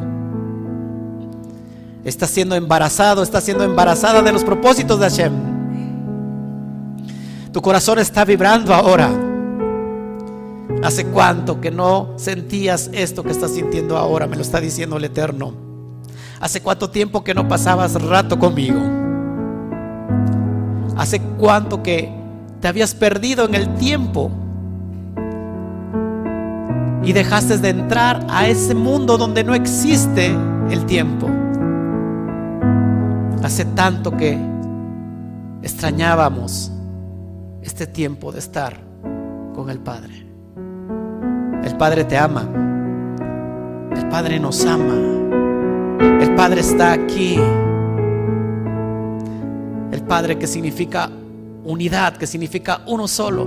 [2.02, 5.32] Está siendo embarazado, está siendo embarazada de los propósitos de Hashem.
[7.52, 9.29] Tu corazón está vibrando ahora.
[10.82, 14.26] ¿Hace cuánto que no sentías esto que estás sintiendo ahora?
[14.26, 15.52] Me lo está diciendo el Eterno.
[16.40, 18.80] ¿Hace cuánto tiempo que no pasabas rato conmigo?
[20.96, 22.10] ¿Hace cuánto que
[22.60, 24.30] te habías perdido en el tiempo?
[27.02, 30.34] Y dejaste de entrar a ese mundo donde no existe
[30.70, 31.28] el tiempo.
[33.42, 34.38] Hace tanto que
[35.62, 36.72] extrañábamos
[37.62, 38.80] este tiempo de estar
[39.54, 40.19] con el Padre.
[41.64, 42.48] El Padre te ama.
[43.96, 44.94] El Padre nos ama.
[46.20, 47.38] El Padre está aquí.
[49.92, 51.10] El Padre que significa
[51.64, 53.46] unidad, que significa uno solo.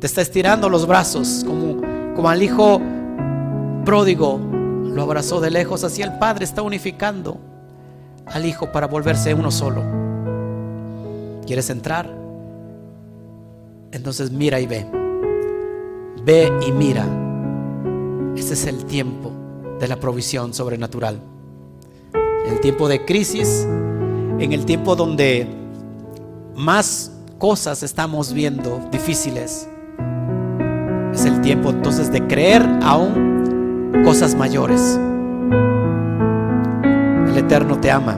[0.00, 1.80] Te está estirando los brazos como,
[2.14, 2.80] como al hijo
[3.84, 4.40] pródigo
[4.94, 7.38] lo abrazó de lejos, así el Padre está unificando
[8.26, 9.82] al Hijo para volverse uno solo.
[11.46, 12.08] ¿Quieres entrar?
[13.92, 15.03] Entonces mira y ve.
[16.24, 17.06] Ve y mira.
[18.34, 19.30] Ese es el tiempo
[19.78, 21.20] de la provisión sobrenatural.
[22.46, 23.66] El tiempo de crisis,
[24.38, 25.46] en el tiempo donde
[26.56, 29.68] más cosas estamos viendo difíciles.
[31.12, 34.98] Es el tiempo entonces de creer aún cosas mayores.
[37.28, 38.16] El Eterno te ama.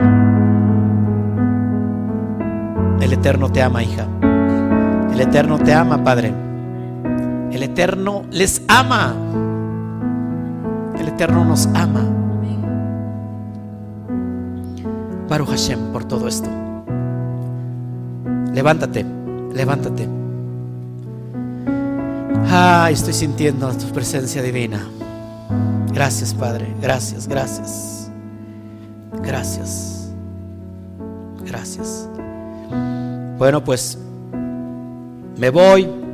[3.00, 4.06] El Eterno te ama, hija.
[5.12, 6.45] El Eterno te ama, Padre.
[7.56, 9.14] El Eterno les ama.
[11.00, 12.04] El Eterno nos ama.
[15.26, 16.50] Baruch Hashem por todo esto.
[18.52, 19.06] Levántate,
[19.54, 20.06] levántate.
[22.50, 24.86] Ah, estoy sintiendo tu presencia divina.
[25.94, 26.74] Gracias, Padre.
[26.82, 28.10] Gracias, gracias.
[29.22, 30.12] Gracias.
[31.42, 32.06] Gracias.
[33.38, 33.96] Bueno, pues
[35.38, 36.05] me voy.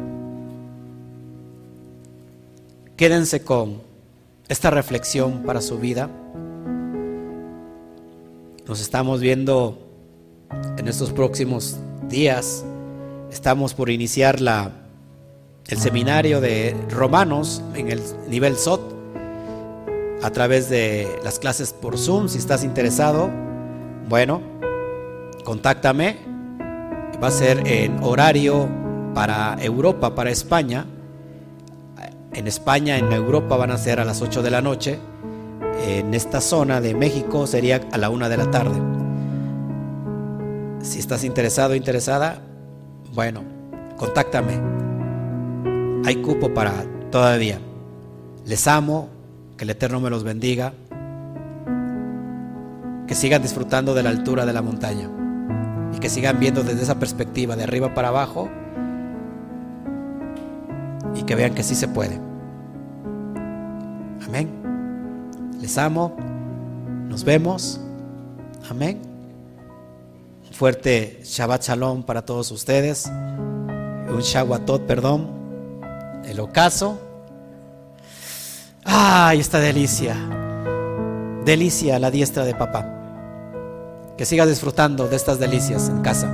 [2.97, 3.81] Quédense con
[4.49, 6.11] esta reflexión para su vida.
[8.67, 9.79] Nos estamos viendo
[10.77, 11.79] en estos próximos
[12.09, 12.65] días.
[13.31, 14.73] Estamos por iniciar la,
[15.69, 18.81] el seminario de Romanos en el nivel SOT
[20.23, 22.29] a través de las clases por Zoom.
[22.29, 23.31] Si estás interesado,
[24.09, 24.43] bueno,
[25.45, 26.19] contáctame.
[27.23, 28.69] Va a ser en horario
[29.15, 30.87] para Europa, para España.
[32.35, 34.99] En España, en Europa van a ser a las 8 de la noche.
[35.87, 38.81] En esta zona de México sería a la 1 de la tarde.
[40.81, 42.41] Si estás interesado o interesada,
[43.13, 43.43] bueno,
[43.99, 44.59] contáctame.
[46.07, 46.73] Hay cupo para
[47.11, 47.59] todavía.
[48.47, 49.11] Les amo,
[49.59, 50.73] que el Eterno me los bendiga,
[53.07, 55.11] que sigan disfrutando de la altura de la montaña
[55.95, 58.49] y que sigan viendo desde esa perspectiva, de arriba para abajo,
[61.15, 62.21] y que vean que sí se puede.
[64.27, 64.49] Amén.
[65.61, 66.17] Les amo.
[67.09, 67.81] Nos vemos.
[68.71, 69.01] Amén.
[70.49, 73.07] Un fuerte Shabbat Shalom para todos ustedes.
[73.07, 75.29] Un Shawatot, perdón.
[76.25, 76.99] El ocaso.
[78.85, 80.17] ¡Ay, esta delicia!
[81.45, 82.89] Delicia la diestra de papá.
[84.17, 86.29] Que sigas disfrutando de estas delicias en casa.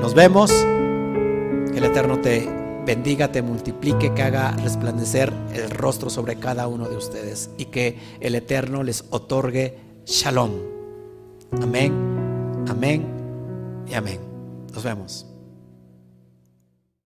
[0.00, 0.50] Nos vemos.
[0.50, 6.88] Que el Eterno te bendiga, te multiplique, que haga resplandecer el rostro sobre cada uno
[6.88, 10.52] de ustedes y que el Eterno les otorgue shalom.
[11.60, 11.92] Amén,
[12.66, 13.04] amén
[13.86, 14.20] y amén.
[14.72, 15.27] Nos vemos.